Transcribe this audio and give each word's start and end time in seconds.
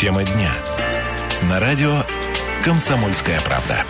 Тема 0.00 0.24
дня. 0.24 0.50
На 1.42 1.60
радио 1.60 2.02
«Комсомольская 2.64 3.38
правда». 3.42 3.84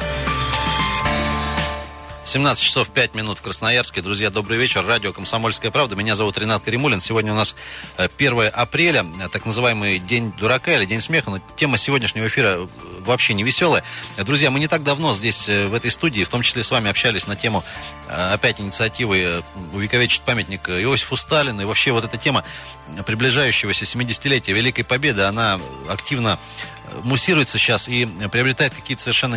17 2.24 2.64
часов 2.64 2.90
5 2.90 3.14
минут 3.14 3.38
в 3.38 3.42
Красноярске. 3.42 4.02
Друзья, 4.02 4.30
добрый 4.30 4.58
вечер. 4.58 4.84
Радио 4.84 5.12
«Комсомольская 5.12 5.70
правда». 5.70 5.94
Меня 5.94 6.16
зовут 6.16 6.36
Ренат 6.36 6.64
Каримулин. 6.64 6.98
Сегодня 6.98 7.32
у 7.32 7.36
нас 7.36 7.54
1 7.96 8.40
э, 8.40 8.48
апреля, 8.48 9.06
э, 9.20 9.28
так 9.32 9.46
называемый 9.46 10.00
День 10.00 10.32
дурака 10.32 10.74
или 10.74 10.84
День 10.84 11.00
смеха. 11.00 11.30
Но 11.30 11.38
тема 11.54 11.78
сегодняшнего 11.78 12.26
эфира 12.26 12.56
э, 12.56 12.66
вообще 13.04 13.34
не 13.34 13.42
веселая. 13.42 13.82
Друзья, 14.16 14.50
мы 14.50 14.60
не 14.60 14.68
так 14.68 14.82
давно 14.82 15.14
здесь, 15.14 15.46
в 15.48 15.74
этой 15.74 15.90
студии, 15.90 16.24
в 16.24 16.28
том 16.28 16.42
числе 16.42 16.62
с 16.62 16.70
вами 16.70 16.90
общались 16.90 17.26
на 17.26 17.36
тему 17.36 17.64
опять 18.08 18.60
инициативы 18.60 19.42
увековечить 19.72 20.22
памятник 20.22 20.68
Иосифу 20.68 21.16
Сталину. 21.16 21.62
И 21.62 21.64
вообще 21.64 21.92
вот 21.92 22.04
эта 22.04 22.16
тема 22.16 22.44
приближающегося 23.06 23.84
70-летия 23.84 24.52
Великой 24.52 24.82
Победы, 24.82 25.22
она 25.22 25.60
активно 25.88 26.38
муссируется 27.04 27.58
сейчас 27.58 27.88
и 27.88 28.04
приобретает 28.32 28.74
какие-то 28.74 29.02
совершенно 29.02 29.36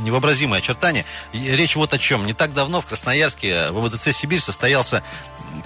невообразимые 0.00 0.58
очертания. 0.58 1.04
И 1.32 1.38
речь 1.38 1.76
вот 1.76 1.92
о 1.92 1.98
чем. 1.98 2.24
Не 2.24 2.32
так 2.32 2.54
давно 2.54 2.80
в 2.80 2.86
Красноярске 2.86 3.70
в 3.70 3.84
МВДЦ 3.84 4.16
«Сибирь» 4.16 4.40
состоялся, 4.40 5.02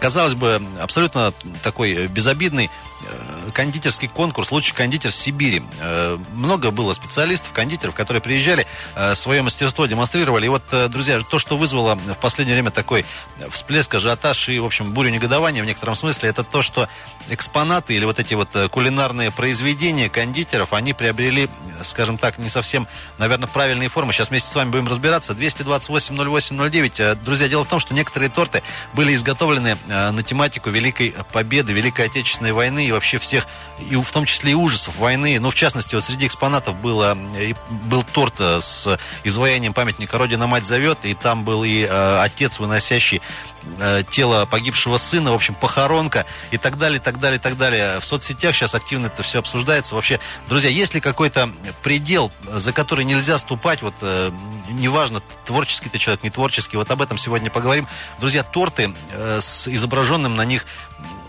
казалось 0.01 0.35
бы, 0.35 0.63
абсолютно 0.81 1.33
такой 1.63 2.07
безобидный 2.09 2.71
Э, 3.05 3.51
кондитерский 3.53 4.09
конкурс 4.09 4.51
«Лучший 4.51 4.75
кондитер 4.75 5.13
Сибири». 5.13 5.63
Э, 5.81 6.19
много 6.33 6.73
было 6.73 6.93
специалистов, 6.93 7.53
кондитеров, 7.53 7.95
которые 7.95 8.21
приезжали, 8.21 8.67
э, 8.97 9.15
свое 9.15 9.43
мастерство 9.43 9.87
демонстрировали. 9.87 10.47
И 10.47 10.49
вот, 10.49 10.63
друзья, 10.89 11.21
то, 11.21 11.39
что 11.39 11.57
вызвало 11.57 11.95
в 11.95 12.15
последнее 12.15 12.55
время 12.55 12.71
такой 12.71 13.07
всплеск, 13.51 13.95
ажиотаж 13.95 14.49
и, 14.49 14.59
в 14.59 14.65
общем, 14.65 14.93
бурю 14.93 15.11
негодования 15.11 15.63
в 15.63 15.67
некотором 15.67 15.95
смысле, 15.95 16.29
это 16.29 16.43
то, 16.43 16.63
что 16.63 16.89
экспонаты 17.29 17.95
или 17.95 18.05
вот 18.05 18.19
эти 18.19 18.35
вот 18.35 18.51
кулинарные 18.71 19.31
произведения 19.31 20.09
кондитеров, 20.09 20.73
они 20.73 20.93
приобрели, 20.93 21.49
скажем 21.83 22.19
так, 22.19 22.39
не 22.39 22.49
совсем, 22.49 22.89
наверное, 23.19 23.49
правильные 23.49 23.89
формы. 23.89 24.13
Сейчас 24.13 24.31
вместе 24.31 24.51
с 24.51 24.55
вами 24.55 24.71
будем 24.71 24.89
разбираться. 24.89 25.35
228-08-09. 25.35 27.15
Друзья, 27.23 27.49
дело 27.49 27.65
в 27.65 27.69
том, 27.69 27.79
что 27.79 27.95
некоторые 27.95 28.29
торты 28.29 28.63
были 28.95 29.15
изготовлены 29.15 29.78
на 29.87 30.23
тематику 30.23 30.71
Великой 30.71 31.15
Победы, 31.33 31.73
Великой 31.73 32.07
Отечественной 32.07 32.53
войны 32.53 32.87
и 32.87 32.93
вообще 32.93 33.19
всех, 33.19 33.47
и 33.91 33.97
в 33.97 34.11
том 34.11 34.25
числе 34.25 34.53
и 34.53 34.55
ужасов 34.55 34.97
войны. 34.97 35.39
Ну, 35.41 35.51
в 35.51 35.55
частности, 35.55 35.95
вот 35.95 36.05
среди 36.05 36.27
экспонатов 36.27 36.81
было, 36.81 37.17
и 37.39 37.55
был 37.85 38.03
торт 38.03 38.35
э, 38.41 38.61
с 38.61 38.99
изваянием 39.25 39.73
памятника 39.73 40.19
«Родина 40.19 40.47
мать 40.47 40.65
зовет», 40.65 40.99
и 41.05 41.15
там 41.15 41.45
был 41.45 41.65
и 41.65 41.83
э, 41.83 42.19
отец, 42.21 42.59
выносящий 42.59 43.19
э, 43.19 43.58
тело 44.11 44.47
погибшего 44.47 44.97
сына, 44.97 45.33
в 45.33 45.35
общем, 45.35 45.55
похоронка 45.55 46.27
и 46.51 46.59
так 46.59 46.79
далее, 46.79 47.01
так 47.01 47.19
далее, 47.19 47.39
так 47.39 47.57
далее. 47.57 48.01
В 48.01 48.05
соцсетях 48.05 48.55
сейчас 48.55 48.75
активно 48.75 49.07
это 49.07 49.23
все 49.23 49.39
обсуждается. 49.39 49.95
Вообще, 49.95 50.21
друзья, 50.49 50.71
есть 50.71 50.95
ли 50.95 51.01
какой-то 51.01 51.51
предел, 51.83 52.33
за 52.53 52.73
который 52.73 53.05
нельзя 53.05 53.39
ступать, 53.39 53.83
вот, 53.83 53.95
э, 54.01 54.31
неважно, 54.71 55.23
творческий 55.45 55.89
ты 55.89 55.99
человек, 55.99 56.23
не 56.23 56.31
творческий, 56.31 56.77
вот 56.77 56.91
об 56.91 57.03
этом 57.03 57.19
сегодня 57.19 57.51
поговорим. 57.51 57.87
Друзья, 58.21 58.43
торты 58.43 58.95
э, 59.13 59.41
с 59.41 59.69
изображенным 59.69 60.37
на 60.37 60.45
них 60.45 60.67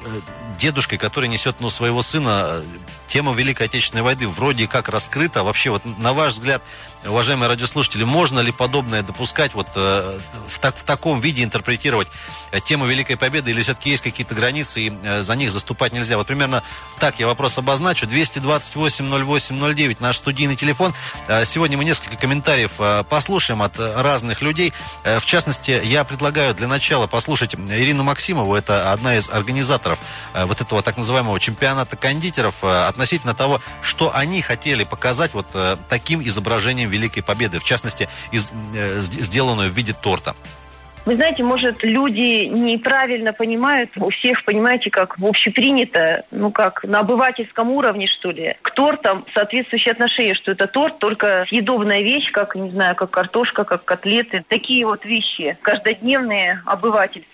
Э, 0.06 0.22
дедушкой, 0.58 0.98
который 0.98 1.30
несет 1.30 1.62
ну, 1.62 1.70
своего 1.70 2.02
сына, 2.02 2.62
тема 3.08 3.34
Великой 3.34 3.68
Отечественной 3.68 4.04
войны 4.04 4.28
вроде 4.28 4.68
как 4.68 4.90
раскрыта. 4.90 5.44
Вообще, 5.44 5.70
вот 5.70 5.86
на 5.86 6.12
ваш 6.12 6.34
взгляд, 6.34 6.62
уважаемые 7.06 7.48
радиослушатели, 7.48 8.04
можно 8.04 8.40
ли 8.40 8.52
подобное 8.52 9.02
допускать, 9.02 9.54
вот 9.54 9.68
э, 9.76 10.20
в, 10.48 10.60
так, 10.60 10.76
в 10.76 10.84
таком 10.84 11.22
виде 11.22 11.44
интерпретировать 11.44 12.08
э, 12.52 12.60
тему 12.60 12.86
Великой 12.86 13.16
Победы, 13.16 13.52
или 13.52 13.62
все-таки 13.62 13.90
есть 13.92 14.04
какие-то 14.04 14.36
границы, 14.36 14.82
и 14.82 14.94
э, 15.04 15.22
за 15.22 15.36
них 15.36 15.52
заступать 15.52 15.94
нельзя? 15.94 16.18
Вот 16.18 16.28
примерно 16.28 16.64
так 17.00 17.20
я 17.20 17.28
вопрос 17.28 17.58
обозначу. 17.58 18.06
228-08-09, 18.06 19.98
наш 20.00 20.18
студийный 20.18 20.56
телефон. 20.56 20.94
Э, 21.28 21.46
сегодня 21.46 21.78
мы 21.78 21.86
несколько 21.86 22.18
комментариев 22.18 22.72
э, 22.80 23.04
послушаем 23.10 23.62
от 23.62 23.80
э, 23.80 24.02
разных 24.02 24.42
людей. 24.42 24.74
Э, 25.04 25.20
в 25.20 25.26
частности, 25.26 25.80
я 25.84 26.04
предлагаю 26.04 26.54
для 26.54 26.68
начала 26.68 27.08
послушать 27.08 27.56
Ирину 27.56 28.04
Максимову, 28.04 28.56
это 28.56 28.92
одна 28.92 29.16
из 29.16 29.30
организаторов 29.30 30.00
э, 30.34 30.46
вот 30.46 30.60
этого 30.60 30.82
так 30.82 30.98
называемого 30.98 31.40
чемпионата 31.40 31.96
кондитеров, 31.96 32.56
э, 32.62 32.88
относительно 32.88 33.34
того, 33.34 33.62
что 33.82 34.14
они 34.14 34.42
хотели 34.42 34.84
показать 34.84 35.34
вот 35.34 35.48
э, 35.54 35.78
таким 35.88 36.22
изображением 36.22 36.89
Великой 36.90 37.22
Победы, 37.22 37.60
в 37.60 37.64
частности, 37.64 38.10
из, 38.32 38.52
э, 38.76 39.00
сделанную 39.00 39.70
в 39.70 39.74
виде 39.74 39.94
торта. 39.94 40.36
Вы 41.06 41.16
знаете, 41.16 41.44
может, 41.44 41.84
люди 41.84 42.46
неправильно 42.46 43.34
понимают, 43.34 43.92
у 43.98 44.10
всех, 44.10 44.44
понимаете, 44.44 44.92
как 44.92 45.16
общепринято, 45.20 46.24
ну 46.30 46.52
как 46.52 46.84
на 46.84 47.00
обывательском 47.00 47.72
уровне, 47.72 48.06
что 48.06 48.32
ли, 48.32 48.56
к 48.62 48.72
тортам 48.72 49.26
соответствующее 49.34 49.94
отношение, 49.94 50.36
что 50.36 50.52
это 50.52 50.68
торт, 50.68 51.00
только 51.00 51.46
съедобная 51.48 52.02
вещь, 52.02 52.30
как, 52.32 52.56
не 52.56 52.70
знаю, 52.70 52.96
как 52.96 53.10
картошка, 53.10 53.64
как 53.64 53.86
котлеты. 53.86 54.46
Такие 54.48 54.86
вот 54.86 55.06
вещи 55.06 55.58
каждодневные, 55.62 56.62
обывательские, 56.66 57.26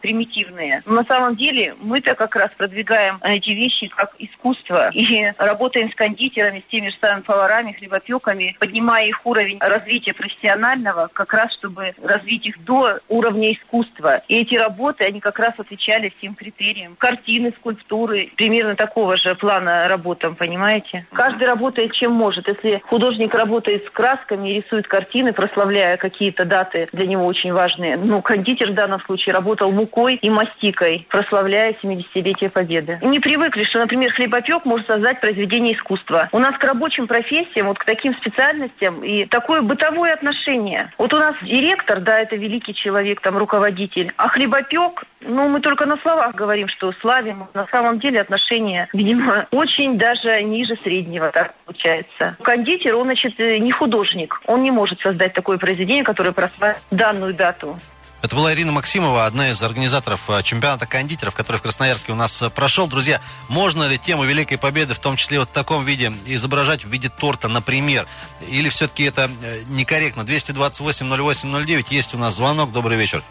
примитивные. 0.00 0.82
Но 0.86 0.94
на 0.94 1.04
самом 1.04 1.36
деле 1.36 1.74
мы-то 1.80 2.14
как 2.14 2.36
раз 2.36 2.50
продвигаем 2.56 3.18
эти 3.22 3.50
вещи 3.50 3.88
как 3.88 4.14
искусство 4.18 4.90
и 4.92 5.32
работаем 5.38 5.90
с 5.90 5.94
кондитерами, 5.94 6.64
с 6.66 6.70
теми 6.70 6.88
же 6.88 6.96
самыми 7.00 7.22
поварами, 7.22 7.72
хлебопеками, 7.72 8.56
поднимая 8.58 9.06
их 9.06 9.24
уровень 9.24 9.58
развития 9.60 10.14
профессионального, 10.14 11.08
как 11.12 11.32
раз 11.32 11.52
чтобы 11.54 11.94
развить 12.02 12.46
их 12.46 12.64
до 12.64 13.00
уровня 13.08 13.52
искусства. 13.52 14.22
И 14.28 14.40
эти 14.40 14.54
работы, 14.54 15.04
они 15.04 15.20
как 15.20 15.38
раз 15.38 15.52
отвечали 15.58 16.12
всем 16.18 16.34
критериям. 16.34 16.96
Картины, 16.96 17.52
скульптуры, 17.58 18.30
примерно 18.36 18.76
такого 18.76 19.16
же 19.16 19.34
плана 19.34 19.88
работам, 19.88 20.34
понимаете? 20.34 21.06
Каждый 21.12 21.46
работает 21.46 21.92
чем 21.92 22.12
может. 22.12 22.48
Если 22.48 22.80
художник 22.84 23.34
работает 23.34 23.86
с 23.86 23.90
красками 23.90 24.50
и 24.50 24.60
рисует 24.60 24.86
картины, 24.86 25.32
прославляя 25.32 25.96
какие-то 25.96 26.44
даты 26.44 26.88
для 26.92 27.06
него 27.06 27.26
очень 27.26 27.52
важные, 27.52 27.96
ну, 27.96 28.22
кондитер 28.22 28.70
в 28.70 28.74
данном 28.74 29.00
случае 29.02 29.34
работал 29.48 29.72
мукой 29.72 30.16
и 30.16 30.28
мастикой, 30.28 31.06
прославляя 31.08 31.74
70-летие 31.82 32.50
Победы. 32.50 32.98
Не 33.02 33.18
привыкли, 33.18 33.64
что, 33.64 33.78
например, 33.78 34.12
хлебопек 34.12 34.66
может 34.66 34.86
создать 34.86 35.20
произведение 35.20 35.74
искусства. 35.74 36.28
У 36.32 36.38
нас 36.38 36.56
к 36.58 36.64
рабочим 36.64 37.06
профессиям, 37.06 37.68
вот 37.68 37.78
к 37.78 37.84
таким 37.84 38.14
специальностям 38.14 39.02
и 39.02 39.24
такое 39.24 39.62
бытовое 39.62 40.12
отношение. 40.12 40.92
Вот 40.98 41.14
у 41.14 41.18
нас 41.18 41.34
директор, 41.42 42.00
да, 42.00 42.20
это 42.20 42.36
великий 42.36 42.74
человек, 42.74 43.22
там, 43.22 43.38
руководитель. 43.38 44.12
А 44.18 44.28
хлебопек, 44.28 45.04
ну, 45.20 45.48
мы 45.48 45.60
только 45.60 45.86
на 45.86 45.96
словах 45.96 46.34
говорим, 46.34 46.68
что 46.68 46.92
славим. 47.00 47.46
На 47.54 47.66
самом 47.68 48.00
деле 48.00 48.20
отношения, 48.20 48.88
видимо, 48.92 49.46
очень 49.50 49.96
даже 49.96 50.42
ниже 50.42 50.76
среднего, 50.82 51.30
так 51.30 51.54
получается. 51.64 52.36
Кондитер, 52.42 52.96
он, 52.96 53.06
значит, 53.06 53.38
не 53.38 53.70
художник. 53.70 54.42
Он 54.44 54.62
не 54.62 54.70
может 54.70 55.00
создать 55.00 55.32
такое 55.32 55.56
произведение, 55.56 56.04
которое 56.04 56.32
прославит 56.32 56.76
данную 56.90 57.32
дату. 57.32 57.78
Это 58.20 58.34
была 58.34 58.52
Ирина 58.52 58.72
Максимова, 58.72 59.26
одна 59.26 59.50
из 59.50 59.62
организаторов 59.62 60.28
э, 60.28 60.42
чемпионата 60.42 60.88
кондитеров, 60.88 61.36
который 61.36 61.58
в 61.58 61.62
Красноярске 61.62 62.10
у 62.10 62.16
нас 62.16 62.42
э, 62.42 62.50
прошел. 62.50 62.88
Друзья, 62.88 63.20
можно 63.48 63.86
ли 63.86 63.96
тему 63.96 64.24
Великой 64.24 64.58
Победы, 64.58 64.94
в 64.94 64.98
том 64.98 65.14
числе 65.14 65.38
вот 65.38 65.50
в 65.50 65.52
таком 65.52 65.84
виде, 65.84 66.12
изображать 66.26 66.84
в 66.84 66.88
виде 66.88 67.10
торта, 67.10 67.46
например? 67.46 68.08
Или 68.48 68.70
все-таки 68.70 69.04
это 69.04 69.30
э, 69.42 69.62
некорректно? 69.68 70.22
228-08-09, 70.22 71.86
есть 71.90 72.12
у 72.12 72.18
нас 72.18 72.34
звонок. 72.34 72.72
Добрый 72.72 72.96
вечер. 72.98 73.22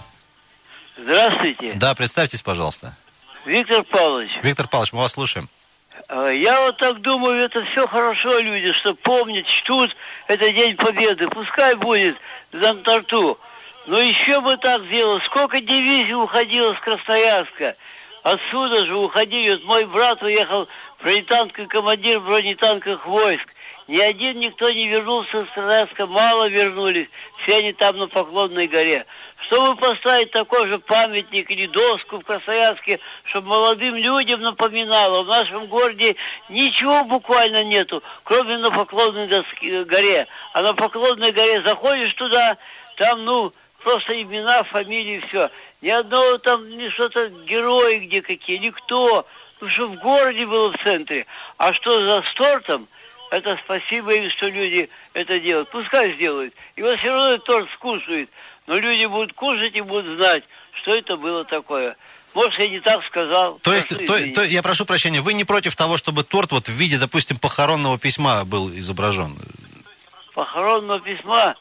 Здравствуйте. 0.98 1.74
Да, 1.74 1.94
представьтесь, 1.94 2.42
пожалуйста. 2.42 2.96
Виктор 3.46 3.84
Павлович. 3.84 4.32
Виктор 4.42 4.70
Павлович, 4.70 4.94
мы 4.94 5.00
вас 5.00 5.12
слушаем. 5.12 5.50
Я 6.10 6.62
вот 6.62 6.78
так 6.78 7.02
думаю, 7.02 7.44
это 7.44 7.62
все 7.66 7.86
хорошо, 7.86 8.40
люди, 8.40 8.72
что 8.72 8.94
помнят, 8.94 9.46
чтут, 9.46 9.94
это 10.28 10.54
День 10.54 10.78
Победы. 10.78 11.28
Пускай 11.28 11.76
будет 11.76 12.16
за 12.54 12.74
торту. 12.76 13.38
Но 13.88 14.00
еще 14.00 14.42
бы 14.42 14.58
так 14.58 14.84
сделал. 14.86 15.20
Сколько 15.22 15.62
дивизий 15.62 16.14
уходило 16.14 16.74
с 16.74 16.80
Красноярска. 16.82 17.76
Отсюда 18.22 18.86
же 18.86 18.98
уходили. 18.98 19.52
Вот 19.52 19.64
мой 19.64 19.86
брат 19.86 20.22
уехал 20.22 20.68
бронетанковый 21.02 21.68
командир 21.68 22.20
бронетанковых 22.20 23.08
войск. 23.08 23.48
Ни 23.88 23.98
один 23.98 24.40
никто 24.40 24.70
не 24.70 24.90
вернулся 24.90 25.46
с 25.46 25.50
Красноярска. 25.54 26.06
Мало 26.06 26.50
вернулись. 26.50 27.08
Все 27.38 27.60
они 27.60 27.72
там 27.72 27.96
на 27.96 28.10
Поклонной 28.10 28.68
горе. 28.68 29.06
Чтобы 29.38 29.78
поставить 29.78 30.32
такой 30.32 30.68
же 30.68 30.80
памятник 30.80 31.50
или 31.50 31.68
доску 31.68 32.20
в 32.20 32.26
Красноярске, 32.26 33.00
чтобы 33.24 33.48
молодым 33.48 33.96
людям 33.96 34.42
напоминало, 34.42 35.24
в 35.24 35.28
нашем 35.28 35.68
городе 35.68 36.18
ничего 36.50 37.06
буквально 37.06 37.64
нету, 37.64 38.04
кроме 38.26 38.58
на 38.58 38.70
Поклонной 38.70 39.28
доске, 39.28 39.86
горе. 39.86 40.28
А 40.52 40.62
на 40.62 40.74
Поклонной 40.74 41.32
горе 41.32 41.62
заходишь 41.62 42.12
туда, 42.16 42.58
там, 42.98 43.24
ну, 43.24 43.54
просто 43.88 44.22
имена, 44.22 44.64
фамилии, 44.64 45.24
все. 45.30 45.50
Ни 45.82 45.90
одного 45.90 46.38
там, 46.40 46.68
ни 46.70 46.90
что-то, 46.90 47.30
герои 47.48 48.00
где 48.00 48.22
какие, 48.22 48.58
никто. 48.58 49.26
Потому 49.54 49.72
что 49.72 49.88
в 49.88 49.96
городе 49.96 50.46
было 50.46 50.74
в 50.74 50.84
центре. 50.84 51.26
А 51.58 51.72
что 51.74 51.92
за 52.04 52.22
тортом, 52.36 52.88
это 53.32 53.58
спасибо 53.64 54.14
им, 54.14 54.30
что 54.32 54.48
люди 54.48 54.90
это 55.14 55.40
делают. 55.40 55.70
Пускай 55.70 56.14
сделают. 56.16 56.54
И 56.76 56.82
вот 56.82 57.00
все 57.00 57.14
равно 57.14 57.38
торт 57.38 57.70
скушают. 57.76 58.30
Но 58.68 58.78
люди 58.78 59.06
будут 59.06 59.32
кушать 59.34 59.74
и 59.74 59.82
будут 59.82 60.18
знать, 60.18 60.44
что 60.74 60.94
это 60.94 61.16
было 61.16 61.46
такое. 61.46 61.96
Может, 62.34 62.60
я 62.60 62.68
не 62.68 62.82
так 62.82 63.06
сказал. 63.06 63.58
То 63.60 63.74
есть, 63.74 63.88
то, 63.88 64.34
то, 64.34 64.44
я 64.44 64.62
прошу 64.62 64.86
прощения, 64.86 65.22
вы 65.22 65.34
не 65.34 65.46
против 65.46 65.78
того, 65.78 65.96
чтобы 65.96 66.26
торт 66.26 66.52
вот 66.52 66.68
в 66.68 66.74
виде, 66.74 67.00
допустим, 67.00 67.38
похоронного 67.38 67.98
письма 67.98 68.44
был 68.44 68.70
изображен? 68.70 69.38
Похоронного 70.36 71.00
письма? 71.00 71.56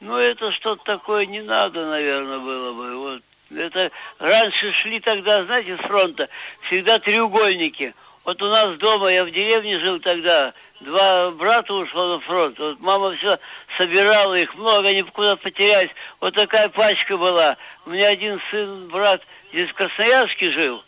Ну, 0.00 0.16
это 0.16 0.52
что-то 0.52 0.82
такое 0.84 1.26
не 1.26 1.42
надо, 1.42 1.86
наверное, 1.86 2.38
было 2.38 2.72
бы. 2.72 2.96
Вот. 2.96 3.22
Это 3.50 3.90
раньше 4.18 4.72
шли 4.72 5.00
тогда, 5.00 5.44
знаете, 5.44 5.76
с 5.76 5.80
фронта, 5.80 6.28
всегда 6.62 6.98
треугольники. 6.98 7.94
Вот 8.24 8.40
у 8.40 8.48
нас 8.48 8.76
дома, 8.78 9.12
я 9.12 9.22
в 9.24 9.30
деревне 9.30 9.78
жил 9.80 10.00
тогда, 10.00 10.54
два 10.80 11.30
брата 11.30 11.74
ушло 11.74 12.14
на 12.14 12.20
фронт. 12.20 12.58
Вот 12.58 12.80
мама 12.80 13.14
все 13.16 13.38
собирала 13.76 14.34
их, 14.34 14.54
много, 14.54 14.88
они 14.88 15.02
куда 15.02 15.36
потерялись. 15.36 15.90
Вот 16.20 16.34
такая 16.34 16.70
пачка 16.70 17.18
была. 17.18 17.58
У 17.84 17.90
меня 17.90 18.08
один 18.08 18.40
сын, 18.50 18.88
брат, 18.88 19.22
здесь 19.52 19.68
в 19.70 19.74
Красноярске 19.74 20.50
жил. 20.52 20.82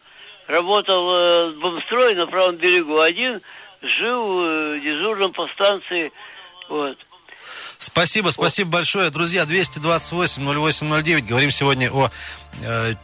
Работал 0.47 1.11
э, 1.11 1.51
в 1.51 1.61
Бомстрой 1.61 2.15
на 2.15 2.27
правом 2.27 2.57
берегу. 2.57 3.01
Один 3.01 3.43
жил 3.83 4.41
э, 4.43 4.81
дежурным 4.81 5.33
по 5.33 5.47
станции. 5.49 6.13
Вот. 6.69 6.97
Спасибо, 7.79 8.31
спасибо 8.31 8.71
большое. 8.71 9.11
Друзья, 9.11 9.45
228-08-09. 9.45 11.27
Говорим 11.27 11.51
сегодня 11.51 11.91
о 11.93 12.11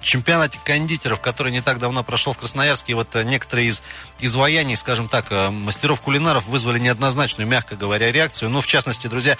чемпионате 0.00 0.58
кондитеров, 0.64 1.20
который 1.20 1.52
не 1.52 1.60
так 1.60 1.78
давно 1.78 2.02
прошел 2.02 2.32
в 2.32 2.38
Красноярске. 2.38 2.94
Вот 2.94 3.14
э, 3.14 3.22
некоторые 3.22 3.68
из 3.68 3.82
изваяний, 4.20 4.76
скажем 4.76 5.08
так, 5.08 5.26
э, 5.30 5.50
мастеров-кулинаров 5.50 6.46
вызвали 6.46 6.78
неоднозначную, 6.78 7.46
мягко 7.46 7.76
говоря, 7.76 8.10
реакцию. 8.10 8.50
Ну, 8.50 8.60
в 8.60 8.66
частности, 8.66 9.06
друзья, 9.06 9.36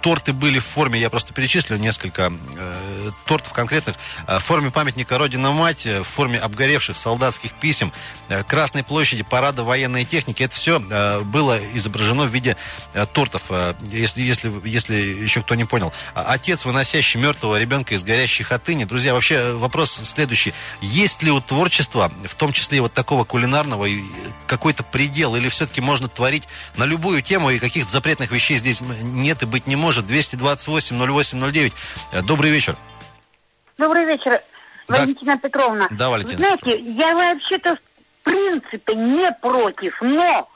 торты 0.00 0.32
были 0.32 0.58
в 0.58 0.64
форме, 0.64 1.00
я 1.00 1.10
просто 1.10 1.32
перечислю 1.32 1.76
несколько 1.76 2.32
тортов 3.26 3.52
конкретных, 3.52 3.96
в 4.26 4.40
форме 4.40 4.70
памятника 4.70 5.18
Родина-Мать, 5.18 5.86
в 5.86 6.04
форме 6.04 6.38
обгоревших 6.38 6.96
солдатских 6.96 7.52
писем, 7.52 7.92
Красной 8.46 8.84
площади, 8.84 9.22
парада 9.22 9.64
военной 9.64 10.04
техники. 10.04 10.42
Это 10.42 10.54
все 10.54 10.78
было 11.24 11.58
изображено 11.74 12.24
в 12.24 12.30
виде 12.30 12.56
тортов, 13.12 13.42
если, 13.90 14.22
если, 14.22 14.52
если 14.64 14.94
еще 14.94 15.42
кто 15.42 15.54
не 15.54 15.64
понял. 15.64 15.92
Отец, 16.14 16.64
выносящий 16.64 17.20
мертвого 17.20 17.58
ребенка 17.58 17.94
из 17.94 18.02
горящей 18.02 18.44
хатыни. 18.44 18.84
Друзья, 18.84 19.09
вообще 19.14 19.52
вопрос 19.54 19.92
следующий. 19.92 20.54
Есть 20.80 21.22
ли 21.22 21.30
у 21.30 21.40
творчества, 21.40 22.10
в 22.24 22.34
том 22.34 22.52
числе 22.52 22.80
вот 22.80 22.92
такого 22.92 23.24
кулинарного, 23.24 23.86
какой-то 24.46 24.82
предел? 24.82 25.36
Или 25.36 25.48
все-таки 25.48 25.80
можно 25.80 26.08
творить 26.08 26.48
на 26.76 26.84
любую 26.84 27.22
тему, 27.22 27.50
и 27.50 27.58
каких-то 27.58 27.90
запретных 27.90 28.30
вещей 28.30 28.58
здесь 28.58 28.80
нет 28.80 29.42
и 29.42 29.46
быть 29.46 29.66
не 29.66 29.76
может? 29.76 30.06
228-08-09. 30.06 31.72
Добрый 32.22 32.50
вечер. 32.50 32.76
Добрый 33.78 34.04
вечер, 34.04 34.42
да. 34.88 34.98
Валентина 35.00 35.38
Петровна. 35.38 35.88
Да, 35.90 36.10
Валентина. 36.10 36.36
Знаете, 36.36 36.78
я 36.80 37.14
вообще-то 37.14 37.76
в 37.76 38.24
принципе 38.24 38.94
не 38.94 39.32
против, 39.40 40.00
но 40.02 40.48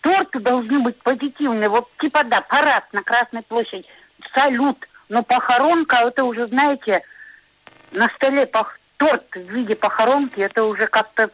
торты 0.00 0.38
должны 0.38 0.78
быть 0.78 0.98
позитивные. 1.02 1.68
Вот 1.68 1.88
типа, 2.00 2.24
да, 2.24 2.40
парад 2.42 2.92
на 2.92 3.02
Красной 3.02 3.42
площади, 3.42 3.84
салют, 4.34 4.86
но 5.08 5.22
похоронка, 5.22 5.96
это 6.06 6.24
уже, 6.24 6.46
знаете, 6.46 7.02
на 7.90 8.08
столе 8.16 8.46
пох... 8.46 8.78
торт 8.96 9.24
в 9.34 9.50
виде 9.52 9.74
похоронки, 9.74 10.40
это 10.40 10.64
уже 10.64 10.86
как-то 10.86 11.30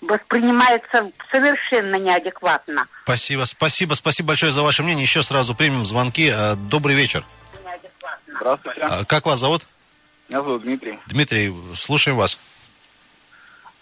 воспринимается 0.00 1.10
совершенно 1.30 1.96
неадекватно. 1.96 2.86
Спасибо, 3.04 3.44
спасибо, 3.44 3.94
спасибо 3.94 4.28
большое 4.28 4.52
за 4.52 4.62
ваше 4.62 4.82
мнение. 4.82 5.02
Еще 5.02 5.22
сразу 5.22 5.54
примем 5.54 5.84
звонки. 5.84 6.30
Э, 6.32 6.54
добрый 6.54 6.94
вечер. 6.94 7.24
Здравствуйте. 8.26 8.80
А, 8.82 9.04
как 9.04 9.26
вас 9.26 9.40
зовут? 9.40 9.66
Меня 10.28 10.42
зовут 10.42 10.62
Дмитрий. 10.62 10.98
Дмитрий, 11.06 11.52
слушаем 11.74 12.16
вас. 12.16 12.38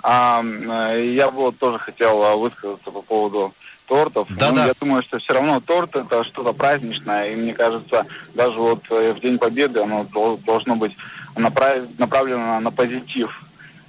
А, 0.03 0.43
э, 0.43 1.13
я 1.15 1.29
вот 1.29 1.59
тоже 1.59 1.79
хотел 1.79 2.23
э, 2.23 2.37
высказаться 2.37 2.91
по 2.91 3.03
поводу 3.03 3.55
тортов. 3.87 4.29
Да, 4.31 4.51
ну, 4.51 4.57
да. 4.57 4.67
Я 4.67 4.73
думаю, 4.81 5.03
что 5.03 5.19
все 5.19 5.35
равно 5.35 5.61
торт 5.61 5.95
это 5.95 6.25
что-то 6.25 6.53
праздничное. 6.53 7.33
И 7.33 7.37
мне 7.37 7.53
кажется, 7.53 8.07
даже 8.35 8.59
вот 8.59 8.89
в 8.89 9.21
День 9.21 9.39
Победы 9.39 9.81
оно 9.81 10.05
должно 10.05 10.77
быть 10.77 10.97
направ... 11.37 11.99
направлено 11.99 12.61
на 12.61 12.71
позитив. 12.71 13.31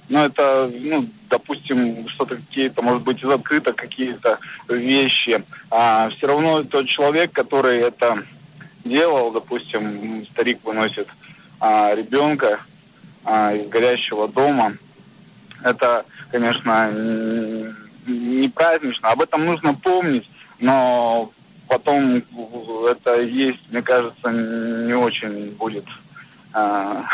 Но 0.08 0.24
это, 0.24 0.70
ну, 0.72 1.06
допустим, 1.28 2.08
что-то 2.08 2.36
какие-то, 2.36 2.82
может 2.82 3.02
быть, 3.02 3.22
из 3.22 3.28
открыто 3.28 3.72
какие-то 3.74 4.38
вещи. 4.68 5.44
А 5.70 6.08
все 6.10 6.26
равно 6.26 6.62
тот 6.62 6.86
человек, 6.86 7.32
который 7.32 7.80
это 7.80 8.24
делал, 8.84 9.32
допустим, 9.32 10.26
старик 10.32 10.60
выносит 10.64 11.08
а, 11.60 11.94
ребенка 11.94 12.60
а, 13.24 13.52
из 13.52 13.68
горящего 13.68 14.28
дома, 14.28 14.78
это, 15.62 16.06
конечно, 16.30 16.90
не 18.06 18.48
празднично. 18.48 19.10
Об 19.10 19.20
этом 19.20 19.44
нужно 19.44 19.74
помнить, 19.74 20.28
но 20.60 21.32
потом 21.68 22.22
это 22.90 23.20
есть, 23.20 23.60
мне 23.70 23.82
кажется, 23.82 24.30
не 24.30 24.94
очень 24.94 25.50
будет 25.52 25.84
а, 26.52 27.04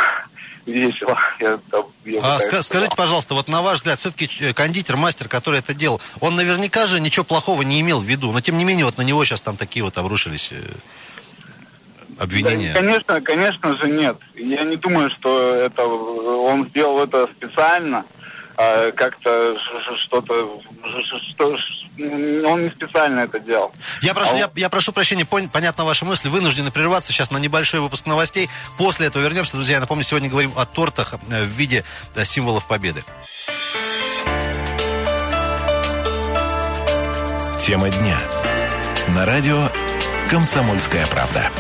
весело. 0.67 1.19
Я, 1.41 1.59
я 2.05 2.21
а, 2.23 2.39
ска- 2.39 2.63
скажите, 2.63 2.97
пожалуйста, 2.97 3.35
вот 3.35 3.49
на 3.49 3.63
ваш 3.63 3.79
взгляд, 3.79 3.99
все-таки 3.99 4.29
э, 4.41 4.53
кондитер, 4.53 4.97
мастер, 4.97 5.29
который 5.29 5.61
это 5.61 5.75
делал, 5.75 6.01
он 6.21 6.37
наверняка 6.37 6.87
же 6.87 7.01
ничего 7.01 7.25
плохого 7.25 7.63
не 7.63 7.81
имел 7.81 8.01
в 8.01 8.05
виду, 8.05 8.33
но 8.33 8.41
тем 8.41 8.57
не 8.57 8.65
менее 8.65 8.85
вот 8.85 8.99
на 8.99 9.03
него 9.03 9.25
сейчас 9.25 9.41
там 9.41 9.57
такие 9.57 9.85
вот 9.85 9.97
обрушились 9.99 10.51
э, 10.53 10.63
обвинения. 12.19 12.73
Да, 12.73 12.81
конечно, 12.81 13.21
конечно 13.21 13.77
же 13.77 13.89
нет. 13.89 14.17
Я 14.35 14.65
не 14.65 14.77
думаю, 14.77 15.11
что 15.11 15.55
это 15.55 15.85
он 15.85 16.69
сделал 16.69 17.03
это 17.03 17.29
специально. 17.37 18.05
А, 18.57 18.93
как-то 18.93 19.57
что-то, 20.07 20.61
что, 21.35 21.57
он 22.47 22.65
не 22.65 22.71
специально 22.71 23.21
это 23.21 23.41
делал. 23.41 23.73
Я 24.01 24.15
прошу, 24.15 24.35
а 24.35 24.39
я, 24.39 24.51
я 24.55 24.69
прошу 24.69 24.93
прощения, 24.93 25.25
пон, 25.25 25.49
понятно 25.49 25.85
ваши 25.85 26.05
мысли, 26.05 26.29
вынуждены 26.29 26.71
прерваться 26.71 27.13
сейчас 27.13 27.31
на 27.31 27.39
небольшой 27.39 27.81
выпуск 27.81 28.07
новостей. 28.07 28.49
После 28.79 29.07
этого 29.09 29.23
вернемся. 29.23 29.57
Друзья, 29.57 29.75
я 29.75 29.81
напомню, 29.81 30.05
сегодня 30.05 30.29
говорим 30.29 30.53
о 30.57 30.67
тортах 30.67 31.15
э, 31.15 31.43
в 31.43 31.49
виде 31.49 31.85
э, 32.15 32.25
символов 32.25 32.67
победы. 32.67 33.05
Тема 37.61 37.91
дня. 37.91 38.19
На 39.09 39.25
радио 39.25 39.69
«Комсомольская 40.31 41.07
правда». 41.07 41.51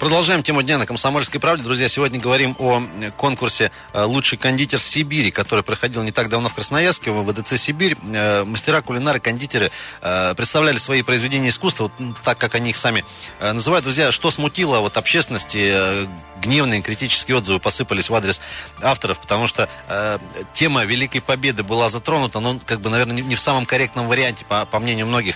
Продолжаем 0.00 0.42
тему 0.42 0.62
дня 0.62 0.78
на 0.78 0.86
«Комсомольской 0.86 1.38
правде». 1.38 1.62
Друзья, 1.62 1.86
сегодня 1.86 2.18
говорим 2.18 2.56
о 2.58 2.82
конкурсе 3.18 3.70
э, 3.92 4.02
«Лучший 4.02 4.38
кондитер 4.38 4.80
Сибири», 4.80 5.30
который 5.30 5.62
проходил 5.62 6.02
не 6.02 6.10
так 6.10 6.30
давно 6.30 6.48
в 6.48 6.54
Красноярске, 6.54 7.10
в 7.10 7.22
ВДЦ 7.22 7.60
«Сибирь». 7.60 7.98
Э, 8.10 8.44
мастера, 8.44 8.80
кулинары, 8.80 9.20
кондитеры 9.20 9.70
э, 10.00 10.34
представляли 10.34 10.78
свои 10.78 11.02
произведения 11.02 11.50
искусства, 11.50 11.92
вот 11.98 12.16
так, 12.24 12.38
как 12.38 12.54
они 12.54 12.70
их 12.70 12.78
сами 12.78 13.04
называют. 13.42 13.84
Друзья, 13.84 14.10
что 14.10 14.30
смутило 14.30 14.80
вот 14.80 14.96
общественности, 14.96 16.08
гневные 16.40 16.80
критические 16.80 17.36
отзывы 17.36 17.60
посыпались 17.60 18.08
в 18.08 18.14
адрес 18.14 18.40
авторов, 18.80 19.18
потому 19.18 19.46
что 19.46 19.68
э, 19.88 20.18
тема 20.54 20.84
Великой 20.84 21.20
Победы 21.20 21.62
была 21.62 21.90
затронута, 21.90 22.40
но, 22.40 22.58
как 22.64 22.80
бы, 22.80 22.88
наверное, 22.88 23.16
не, 23.20 23.34
в 23.34 23.40
самом 23.40 23.66
корректном 23.66 24.08
варианте, 24.08 24.46
по, 24.46 24.64
по 24.64 24.78
мнению 24.78 25.08
многих. 25.08 25.34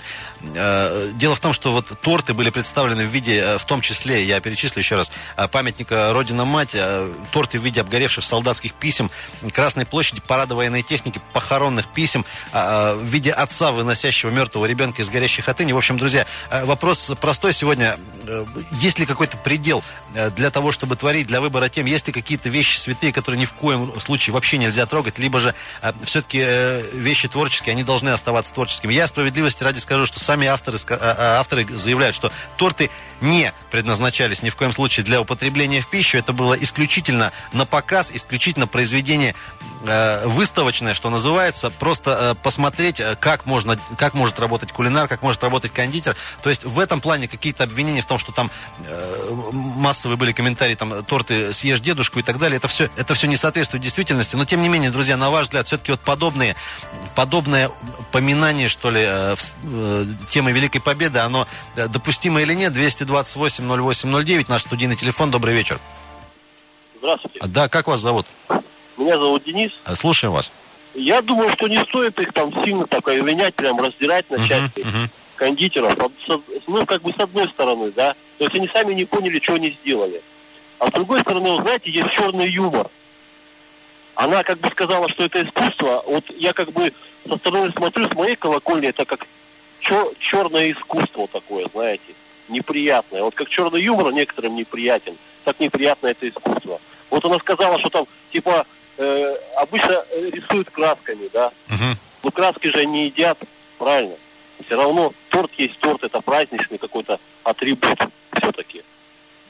Э, 0.55 1.11
дело 1.13 1.35
в 1.35 1.39
том, 1.39 1.53
что 1.53 1.71
вот 1.71 2.01
торты 2.01 2.33
были 2.33 2.49
представлены 2.49 3.05
в 3.05 3.11
виде, 3.11 3.57
в 3.59 3.65
том 3.65 3.81
числе, 3.81 4.23
я 4.23 4.39
перечислил, 4.39 4.54
перечислю 4.55 4.79
еще 4.79 4.95
раз. 4.95 5.11
А, 5.35 5.47
памятника 5.47 6.13
Родина-Мать, 6.13 6.71
а, 6.73 7.13
торты 7.31 7.59
в 7.59 7.63
виде 7.63 7.81
обгоревших 7.81 8.23
солдатских 8.23 8.73
писем, 8.73 9.11
Красной 9.53 9.85
площади, 9.85 10.21
парада 10.21 10.55
военной 10.55 10.81
техники, 10.81 11.21
похоронных 11.33 11.87
писем, 11.87 12.25
а, 12.51 12.95
в 12.95 13.03
виде 13.03 13.31
отца, 13.31 13.71
выносящего 13.71 14.29
мертвого 14.29 14.65
ребенка 14.65 15.01
из 15.01 15.09
горящей 15.09 15.43
хатыни. 15.43 15.73
В 15.73 15.77
общем, 15.77 15.97
друзья, 15.97 16.25
вопрос 16.49 17.11
простой 17.19 17.53
сегодня. 17.53 17.97
Э, 18.27 18.45
есть 18.71 18.99
ли 18.99 19.05
какой-то 19.05 19.37
предел 19.37 19.83
э, 20.13 20.29
для 20.31 20.49
того, 20.49 20.71
чтобы 20.71 20.95
творить, 20.95 21.27
для 21.27 21.41
выбора 21.41 21.69
тем? 21.69 21.85
Есть 21.85 22.07
ли 22.07 22.13
какие-то 22.13 22.49
вещи 22.49 22.77
святые, 22.77 23.13
которые 23.13 23.39
ни 23.39 23.45
в 23.45 23.53
коем 23.53 23.99
случае 23.99 24.33
вообще 24.33 24.57
нельзя 24.57 24.85
трогать? 24.85 25.19
Либо 25.19 25.39
же 25.39 25.53
все-таки 26.03 26.41
э, 26.43 26.81
вещи 26.93 27.27
творческие, 27.27 27.73
они 27.73 27.83
должны 27.83 28.09
оставаться 28.09 28.53
творческими? 28.53 28.93
Я 28.93 29.07
справедливости 29.07 29.63
ради 29.63 29.79
скажу, 29.79 30.05
что 30.05 30.19
сами 30.19 30.47
авторы, 30.47 30.77
авторы 30.89 31.65
заявляют, 31.67 32.15
что 32.15 32.31
торты 32.57 32.89
не 33.21 33.53
предназначались 33.71 34.41
ни 34.45 34.49
в 34.49 34.55
коем 34.55 34.71
случае 34.71 35.03
для 35.03 35.19
употребления 35.19 35.81
в 35.81 35.87
пищу. 35.87 36.17
Это 36.17 36.31
было 36.31 36.53
исключительно 36.53 37.33
на 37.51 37.65
показ, 37.65 38.11
исключительно 38.13 38.67
произведение 38.67 39.35
э, 39.83 40.27
выставочное, 40.27 40.93
что 40.93 41.09
называется. 41.09 41.71
Просто 41.71 42.35
э, 42.37 42.43
посмотреть, 42.43 42.99
э, 42.99 43.15
как, 43.19 43.45
можно, 43.45 43.77
как 43.97 44.13
может 44.13 44.39
работать 44.39 44.71
кулинар, 44.71 45.07
как 45.07 45.23
может 45.23 45.43
работать 45.43 45.71
кондитер. 45.71 46.15
То 46.43 46.49
есть 46.49 46.63
в 46.63 46.79
этом 46.79 47.01
плане 47.01 47.27
какие-то 47.27 47.63
обвинения 47.63 48.01
в 48.01 48.05
том, 48.05 48.19
что 48.19 48.31
там 48.31 48.51
э, 48.85 49.29
массовые 49.51 50.17
были 50.17 50.31
комментарии, 50.31 50.75
там, 50.75 51.03
торты 51.03 51.51
съешь 51.51 51.79
дедушку 51.79 52.19
и 52.19 52.23
так 52.23 52.37
далее. 52.37 52.57
Это 52.57 52.67
все, 52.67 52.89
это 52.95 53.15
все 53.15 53.27
не 53.27 53.37
соответствует 53.37 53.83
действительности. 53.83 54.35
Но 54.35 54.45
тем 54.45 54.61
не 54.61 54.69
менее, 54.69 54.91
друзья, 54.91 55.17
на 55.17 55.31
ваш 55.31 55.45
взгляд, 55.45 55.65
все-таки 55.65 55.91
вот 55.91 56.01
подобные, 56.01 56.55
подобное 57.15 57.71
поминание, 58.11 58.67
что 58.67 58.91
ли, 58.91 59.07
темы 60.29 60.51
Великой 60.51 60.79
Победы, 60.79 61.19
оно 61.19 61.47
допустимо 61.75 62.41
или 62.41 62.53
нет? 62.53 62.73
228 62.73 63.65
08 63.65 64.23
09, 64.23 64.34
наш 64.49 64.61
студийный 64.63 64.95
телефон. 64.95 65.31
Добрый 65.31 65.53
вечер. 65.53 65.79
Здравствуйте. 66.97 67.39
Да, 67.47 67.69
как 67.69 67.87
вас 67.87 67.99
зовут? 67.99 68.25
Меня 68.97 69.13
зовут 69.17 69.43
Денис. 69.43 69.71
Э, 69.85 69.95
Слушаем 69.95 70.33
вас. 70.33 70.51
Я 70.93 71.21
думаю, 71.21 71.49
что 71.53 71.67
не 71.67 71.77
стоит 71.79 72.17
их 72.19 72.31
там 72.33 72.51
сильно 72.63 72.85
так 72.87 73.05
менять, 73.07 73.53
прям 73.55 73.79
раздирать 73.79 74.29
на 74.29 74.37
части 74.47 74.79
мгм. 74.79 75.09
кондитеров. 75.35 75.93
А 75.99 76.09
с- 76.27 76.39
Ну, 76.67 76.85
как 76.85 77.01
бы 77.01 77.11
с 77.11 77.19
одной 77.19 77.49
стороны, 77.49 77.91
да. 77.91 78.13
То 78.37 78.45
есть 78.45 78.55
они 78.55 78.67
сами 78.73 78.93
не 78.93 79.05
поняли, 79.05 79.39
что 79.41 79.55
они 79.55 79.77
сделали. 79.81 80.21
А 80.79 80.87
с 80.87 80.91
другой 80.91 81.19
стороны, 81.21 81.51
вы 81.55 81.61
знаете, 81.63 81.91
есть 81.91 82.09
черный 82.11 82.49
юмор. 82.49 82.89
Она 84.15 84.43
как 84.43 84.59
бы 84.59 84.69
сказала, 84.69 85.09
что 85.09 85.25
это 85.25 85.43
искусство. 85.43 86.01
Вот 86.07 86.23
я 86.37 86.53
как 86.53 86.71
бы 86.71 86.93
со 87.29 87.37
стороны 87.37 87.71
смотрю, 87.75 88.09
с 88.09 88.13
моей 88.13 88.35
колокольни, 88.37 88.87
это 88.87 89.03
как 89.05 89.27
черное 90.19 90.71
искусство 90.71 91.27
такое, 91.27 91.67
знаете, 91.73 92.15
неприятное. 92.49 93.23
Вот 93.23 93.35
как 93.35 93.49
черный 93.49 93.81
юмор 93.81 94.11
некоторым 94.13 94.55
неприятен, 94.55 95.17
так 95.43 95.59
неприятно 95.59 96.07
это 96.07 96.27
искусство. 96.27 96.79
Вот 97.09 97.23
она 97.25 97.37
сказала, 97.39 97.79
что 97.79 97.89
там, 97.89 98.07
типа, 98.31 98.65
э, 98.97 99.35
обычно 99.57 100.05
э, 100.09 100.29
рисуют 100.31 100.69
красками, 100.69 101.29
да, 101.31 101.51
Мгм. 101.67 101.97
но 102.23 102.31
краски 102.31 102.67
же 102.67 102.85
не 102.85 103.05
едят, 103.05 103.37
правильно? 103.77 104.15
Все 104.65 104.75
равно 104.77 105.13
торт 105.29 105.51
есть 105.57 105.77
торт, 105.79 106.03
это 106.03 106.21
праздничный 106.21 106.77
какой-то 106.77 107.19
атрибут 107.43 107.99
все-таки. 108.39 108.83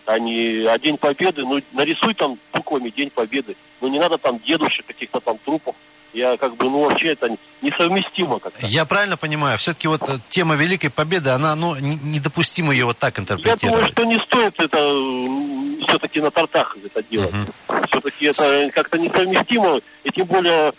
А 0.06 0.20
не 0.20 0.66
а 0.68 0.78
День 0.78 0.98
Победы, 0.98 1.44
ну 1.44 1.62
нарисуй 1.72 2.14
там 2.14 2.40
буквами 2.54 2.90
День 2.90 3.10
Победы. 3.10 3.56
Ну 3.82 3.88
не 3.88 4.00
надо 4.00 4.18
там 4.18 4.40
дедушек, 4.40 4.86
каких-то 4.86 5.20
там 5.20 5.38
трупов. 5.40 5.76
Я 6.16 6.38
как 6.38 6.56
бы, 6.56 6.70
ну 6.70 6.86
вообще 6.88 7.10
это 7.10 7.36
несовместимо 7.62 8.40
как-то. 8.40 8.66
Я 8.66 8.86
правильно 8.86 9.18
понимаю, 9.18 9.58
все-таки 9.58 9.90
вот 9.90 10.02
э, 10.08 10.14
тема 10.30 10.56
Великой 10.56 10.90
Победы, 10.90 11.30
она, 11.32 11.56
ну, 11.56 11.76
не- 11.76 11.98
недопустимо 11.98 12.72
ее 12.72 12.86
вот 12.86 12.98
так 12.98 13.18
Я 13.18 13.26
думаю, 13.26 13.42
интерпретировать. 13.44 13.92
что 13.92 14.04
не 14.06 14.20
стоит 14.22 14.54
это 14.58 15.88
все-таки 15.90 16.22
на 16.22 16.32
тортах 16.32 16.78
это 16.84 17.04
делать. 17.04 17.34
Мгм. 17.34 17.84
Все-таки 17.90 18.26
это 18.28 18.72
как-то 18.74 18.98
несовместимо, 18.98 19.82
и 20.06 20.10
тем 20.12 20.28
более 20.28 20.74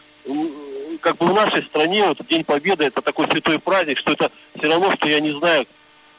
как 1.03 1.19
бы 1.19 1.27
в 1.27 1.35
нашей 1.35 1.65
стране 1.67 2.07
вот 2.07 2.27
День 2.29 2.43
Победы 2.45 2.85
это 2.85 3.03
такой 3.03 3.27
святой 3.31 3.59
праздник, 3.59 3.99
что 3.99 4.13
это 4.13 4.31
все 4.59 4.69
равно, 4.69 4.91
что 4.93 5.07
я 5.07 5.21
не 5.21 5.39
знаю, 5.39 5.67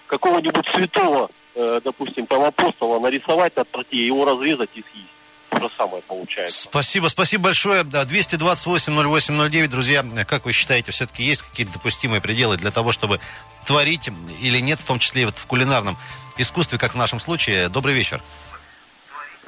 какого-нибудь 0.05 0.65
святого, 0.75 1.31
э, 1.55 1.81
допустим, 1.83 2.27
там 2.27 2.43
апостола 2.43 2.99
нарисовать 2.99 3.55
на 3.55 3.65
торте, 3.65 3.97
его 4.05 4.25
разрезать 4.25 4.69
и 4.75 4.83
съесть. 4.91 5.09
То 5.49 5.59
же 5.59 5.69
самое 5.77 6.01
получается. 6.03 6.63
Спасибо, 6.63 7.07
спасибо 7.07 7.45
большое. 7.45 7.83
Да, 7.83 8.03
228-08-09, 8.03 9.67
друзья, 9.67 10.03
как 10.27 10.45
вы 10.45 10.51
считаете, 10.51 10.91
все-таки 10.91 11.23
есть 11.23 11.41
какие-то 11.41 11.73
допустимые 11.73 12.21
пределы 12.21 12.57
для 12.57 12.71
того, 12.71 12.91
чтобы 12.91 13.19
творить 13.65 14.09
или 14.41 14.59
нет, 14.59 14.79
в 14.79 14.85
том 14.85 14.99
числе 14.99 15.23
и 15.23 15.25
вот 15.25 15.37
в 15.37 15.45
кулинарном 15.45 15.97
искусстве, 16.37 16.77
как 16.77 16.93
в 16.93 16.97
нашем 16.97 17.19
случае? 17.19 17.69
Добрый 17.69 17.93
вечер. 17.93 18.21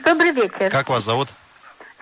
Добрый 0.06 0.32
вечер. 0.32 0.70
Как 0.70 0.89
вас 0.89 1.03
зовут? 1.03 1.29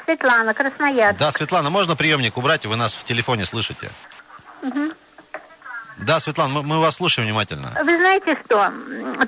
Светлана, 0.06 0.54
Красноярск. 0.54 1.20
Да, 1.20 1.32
Светлана, 1.32 1.70
можно 1.70 1.96
приемник 1.96 2.38
убрать? 2.38 2.66
Вы 2.66 2.76
нас 2.76 2.94
в 2.94 3.04
телефоне 3.04 3.46
слышите. 3.46 3.92
Мгм. 4.62 4.94
Да, 6.00 6.20
Светлана, 6.20 6.54
мы, 6.54 6.64
мы 6.64 6.80
вас 6.80 6.96
слушаем 6.96 7.28
внимательно. 7.28 7.70
Вы 7.84 7.98
знаете 7.98 8.38
что? 8.46 8.72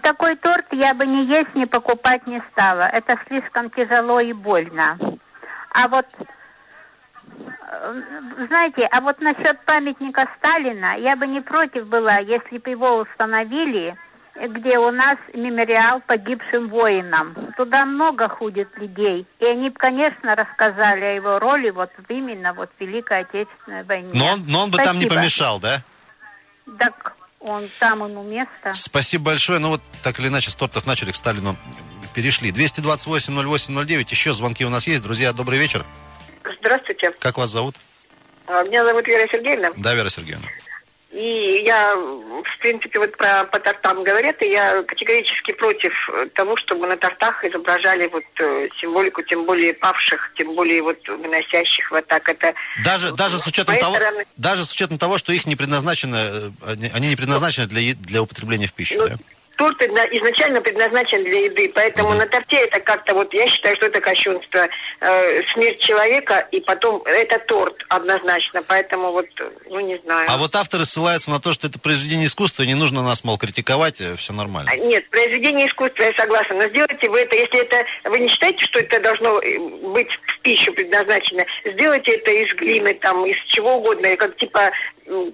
Такой 0.02 0.36
торт 0.36 0.66
я 0.72 0.94
бы 0.94 1.06
ни 1.06 1.26
есть, 1.26 1.56
ни 1.56 1.66
покупать 1.66 2.28
не 2.28 2.42
стала. 2.52 2.84
Это 2.84 3.18
слишком 3.28 3.70
тяжело 3.72 4.20
и 4.20 4.34
больно. 4.34 4.98
А 5.72 5.88
вот, 5.88 6.06
э, 7.72 8.02
знаете, 8.48 8.88
а 8.92 9.02
вот 9.02 9.20
насчет 9.20 9.60
памятника 9.66 10.28
Сталина 10.38 10.96
я 10.98 11.16
бы 11.16 11.28
не 11.28 11.42
против 11.42 11.88
была, 11.88 12.18
если 12.18 12.58
бы 12.60 12.70
его 12.70 12.98
установили, 12.98 13.96
где 14.48 14.78
у 14.78 14.92
нас 14.92 15.18
мемориал 15.34 16.02
погибшим 16.02 16.70
воинам. 16.70 17.36
Туда 17.58 17.86
много 17.86 18.30
ходит 18.30 18.70
людей. 18.78 19.26
И 19.40 19.46
они 19.46 19.70
бы, 19.70 19.76
конечно, 19.76 20.36
рассказали 20.36 21.04
о 21.04 21.14
его 21.16 21.40
роли 21.40 21.72
вот 21.72 21.92
именно 22.08 22.54
вот 22.54 22.70
в 22.78 22.82
Великой 22.82 23.22
Отечественной 23.22 23.84
войне. 23.84 24.12
Но 24.14 24.34
он, 24.34 24.46
но 24.48 24.64
он 24.64 24.72
бы 24.72 24.78
там 24.78 24.96
не 24.96 25.02
Спасибо. 25.02 25.16
помешал, 25.16 25.60
да? 25.60 25.84
Так 26.78 27.16
он 27.40 27.70
там 27.80 28.04
ему 28.04 28.24
место. 28.24 28.74
Спасибо 28.74 29.26
большое. 29.26 29.60
Ну 29.60 29.70
вот 29.70 29.82
так 30.04 30.20
или 30.20 30.28
иначе 30.28 30.52
с 30.52 30.56
тортов 30.56 30.86
начали 30.86 31.12
к 31.12 31.16
Сталину 31.16 31.56
перешли. 32.14 32.52
228-08-09. 32.52 34.08
Еще 34.10 34.34
звонки 34.34 34.66
у 34.66 34.70
нас 34.70 34.88
есть. 34.88 35.04
Друзья, 35.04 35.32
добрый 35.34 35.60
вечер. 35.60 35.86
Здравствуйте. 36.60 37.12
Как 37.20 37.38
вас 37.38 37.50
зовут? 37.50 37.76
А, 38.48 38.64
Меня 38.64 38.86
зовут 38.86 39.08
Вера 39.08 39.28
Сергеевна. 39.32 39.72
Да, 39.78 39.94
Вера 39.94 40.10
Сергеевна. 40.10 40.48
И 41.12 41.64
я, 41.66 41.96
в 41.96 42.60
принципе, 42.62 43.00
вот 43.00 43.18
про 43.18 43.44
по 43.46 43.60
тортам 43.60 44.04
говорят, 44.04 44.42
и 44.44 44.50
я 44.50 44.84
категорически 44.84 45.54
против 45.54 45.92
э, 46.14 46.28
того, 46.36 46.56
чтобы 46.58 46.86
на 46.86 46.98
тортах 46.98 47.44
изображали 47.44 48.08
вот 48.08 48.24
э, 48.40 48.68
символику, 48.80 49.24
тем 49.24 49.46
более 49.46 49.74
павших, 49.74 50.32
тем 50.38 50.54
более 50.54 50.84
вот 50.84 51.00
выносящих 51.08 51.90
вот 51.90 52.06
так 52.06 52.30
это. 52.30 52.54
Даже, 52.84 53.12
даже 53.14 53.40
с 53.40 53.48
учетом 53.48 53.76
того, 53.78 53.96
стороны- 53.96 54.26
даже 54.38 54.66
с 54.66 54.72
учетом 54.72 55.00
того, 55.00 55.18
что 55.18 55.34
их 55.34 55.48
не 55.48 55.56
предназначено, 55.56 56.52
э, 56.62 56.76
они 56.94 57.08
не 57.08 57.16
предназначены 57.16 57.66
для, 57.66 57.96
для 57.96 58.22
употребления 58.22 58.68
в 58.68 58.74
пищу, 58.74 58.96
Ну, 59.00 59.08
да? 59.08 59.18
Торт 59.60 59.82
изначально 59.84 60.62
предназначен 60.62 61.22
для 61.22 61.42
еды, 61.42 61.70
поэтому 61.76 62.14
на 62.14 62.26
торте 62.28 62.56
это 62.56 62.80
как-то 62.80 63.14
вот, 63.14 63.34
я 63.34 63.46
считаю, 63.46 63.76
что 63.76 63.88
это 63.88 64.00
кощунство. 64.00 64.70
Э, 65.02 65.42
смерть 65.54 65.82
человека, 65.82 66.48
и 66.54 66.62
потом 66.62 67.02
это 67.04 67.38
торт 67.40 67.76
однозначно, 67.90 68.64
поэтому 68.64 69.12
вот, 69.12 69.26
э, 69.38 69.50
ну 69.70 69.82
не 69.82 69.98
знаю. 69.98 70.28
А 70.30 70.38
вот 70.38 70.56
авторы 70.56 70.86
ссылаются 70.86 71.30
на 71.30 71.42
то, 71.42 71.52
что 71.52 71.68
это 71.68 71.78
произведение 71.78 72.28
искусства, 72.28 72.64
не 72.64 72.76
нужно 72.76 73.04
нас, 73.04 73.26
мол, 73.26 73.38
критиковать, 73.38 74.02
все 74.18 74.32
нормально. 74.32 74.72
А, 74.74 74.78
Нет, 74.78 75.10
произведение 75.10 75.68
искусства, 75.68 76.04
я 76.04 76.14
согласна. 76.14 76.56
Но 76.56 76.70
сделайте 76.70 77.10
вы 77.10 77.20
это, 77.20 77.36
если 77.36 77.60
это 77.60 77.84
вы 78.06 78.20
не 78.20 78.30
считаете, 78.30 78.64
что 78.64 78.80
это 78.80 79.02
должно 79.02 79.42
э, 79.42 79.60
быть 79.60 80.08
в 80.26 80.40
пищу 80.40 80.72
предназначено, 80.72 81.46
сделайте 81.66 82.14
это 82.14 82.32
из 82.32 82.54
глины, 82.56 82.94
там, 82.94 83.26
из 83.26 83.36
чего 83.48 83.76
угодно, 83.76 84.16
как 84.16 84.38
типа 84.38 84.72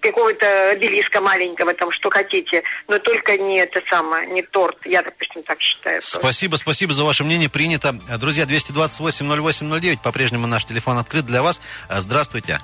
какого-то 0.02 0.70
обелиска 0.72 1.22
маленького, 1.22 1.74
там, 1.74 1.92
что 1.92 2.10
хотите, 2.10 2.64
но 2.88 2.98
только 3.00 3.38
не 3.38 3.58
это 3.60 3.82
самое, 3.90 4.28
не 4.28 4.42
торт. 4.42 4.78
Я, 4.86 5.02
допустим, 5.04 5.44
так 5.44 5.62
считаю. 5.62 6.02
Спасибо, 6.02 6.56
спасибо 6.56 6.94
за 6.94 7.04
ваше 7.04 7.24
мнение, 7.24 7.50
принято. 7.50 7.94
Друзья, 8.20 8.46
228-08-09, 8.46 10.02
по-прежнему 10.04 10.48
наш 10.48 10.66
телефон 10.66 10.98
открыт 10.98 11.26
для 11.26 11.42
вас. 11.42 11.62
Э, 11.90 12.00
Здравствуйте. 12.00 12.60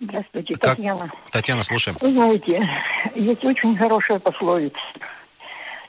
Здравствуйте, 0.00 0.54
Как- 0.54 0.76
Татьяна. 0.76 1.12
Татьяна, 1.30 1.62
слушаем. 1.62 1.96
Вы 2.00 2.12
знаете, 2.12 2.68
есть 3.14 3.44
очень 3.44 3.76
хорошая 3.76 4.18
пословица. 4.18 4.76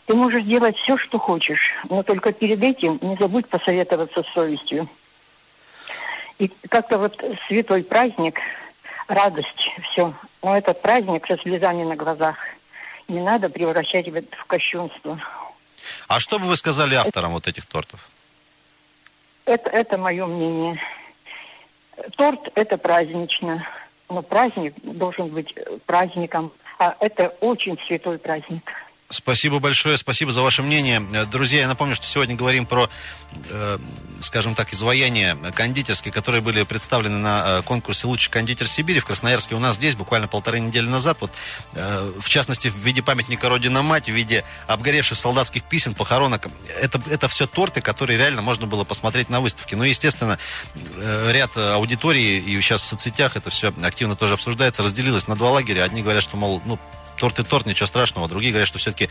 Ты 0.05 0.15
можешь 0.15 0.43
делать 0.43 0.77
все, 0.77 0.97
что 0.97 1.17
хочешь, 1.17 1.71
но 1.89 2.03
только 2.03 2.31
перед 2.31 2.62
этим 2.62 3.00
не 3.01 3.15
забудь 3.17 3.47
посоветоваться 3.47 4.21
с 4.24 4.33
совестью. 4.33 4.88
И 6.38 6.51
как-то 6.69 6.97
вот 7.00 7.19
святой 7.47 7.83
праздник, 7.83 8.39
радость, 9.07 9.69
все. 9.91 10.13
Но 10.41 10.57
этот 10.57 10.81
праздник 10.81 11.25
со 11.27 11.38
слезами 11.38 11.83
на 11.83 11.95
глазах 11.95 12.38
не 13.07 13.19
надо 13.19 13.50
превращать 13.50 14.07
в, 14.09 14.15
это- 14.15 14.35
в 14.35 14.45
кощунство. 14.45 15.19
А 16.07 16.19
что 16.19 16.39
бы 16.39 16.45
вы 16.45 16.55
сказали 16.55 16.95
авторам 16.95 17.31
вот 17.33 17.47
этих 17.47 17.65
тортов? 17.65 18.00
Это, 19.45 19.69
это 19.69 19.97
мое 19.97 20.25
мнение. 20.25 20.79
Торт– 22.17 22.39
это 22.55 22.77
празднично, 22.77 23.65
но 24.09 24.21
праздник 24.21 24.74
должен 24.81 25.27
быть 25.29 25.53
праздником, 25.85 26.51
а 26.79 26.95
это 27.00 27.29
очень 27.39 27.79
святой 27.88 28.17
праздник. 28.17 28.71
Спасибо 29.09 29.59
большое, 29.59 29.97
спасибо 29.97 30.31
за 30.31 30.41
ваше 30.41 30.63
мнение. 30.63 31.05
Э, 31.13 31.25
Друзья, 31.25 31.62
я 31.62 31.67
напомню, 31.67 31.93
что 31.93 32.07
сегодня 32.07 32.35
говорим 32.35 32.65
про, 32.65 32.89
э, 33.50 33.77
скажем 34.19 34.55
так, 34.55 34.74
изваяния 34.74 35.35
кондитерские, 35.53 36.12
которые 36.12 36.41
были 36.41 36.63
представлены 36.63 37.19
на 37.19 37.59
э, 37.59 37.62
конкурсе 37.62 38.07
«Лучший 38.07 38.31
кондитер 38.31 38.67
Сибири» 38.67 39.00
в 39.00 39.05
Красноярске 39.05 39.53
у 39.53 39.59
нас 39.59 39.75
здесь 39.75 39.93
буквально 39.93 40.27
полторы 40.27 40.59
недели 40.59 40.88
назад. 40.88 41.17
Вот, 41.21 41.31
в 41.74 42.27
частности, 42.27 42.69
в 42.69 42.77
виде 42.77 43.03
памятника 43.03 43.47
Родина-Мать, 43.47 44.05
в 44.05 44.12
виде 44.12 44.43
обгоревших 44.67 45.17
солдатских 45.17 45.63
писем, 45.63 45.93
похоронок. 45.93 46.47
Это, 46.81 47.00
это 47.07 47.27
все 47.27 47.45
торты, 47.45 47.81
которые 47.81 48.17
реально 48.17 48.41
можно 48.41 48.65
было 48.65 48.83
посмотреть 48.85 49.29
на 49.29 49.39
выставке. 49.39 49.75
Ну, 49.75 49.83
естественно, 49.83 50.39
ряд 51.29 51.55
аудитории, 51.57 52.39
и 52.39 52.59
сейчас 52.62 52.81
в 52.81 52.85
соцсетях 52.85 53.35
это 53.35 53.50
все 53.50 53.74
активно 53.83 54.15
тоже 54.15 54.33
обсуждается, 54.33 54.81
разделилось 54.81 55.27
на 55.27 55.35
два 55.35 55.51
лагеря. 55.51 55.83
Одни 55.83 56.01
говорят, 56.01 56.24
что, 56.24 56.38
мол, 56.38 56.62
ну, 56.65 56.79
торт 57.17 57.39
и 57.39 57.43
торт, 57.43 57.65
ничего 57.65 57.88
страшного. 57.88 58.27
Другие 58.27 58.51
говорят, 58.51 58.67
что 58.67 58.77
все-таки 58.79 59.10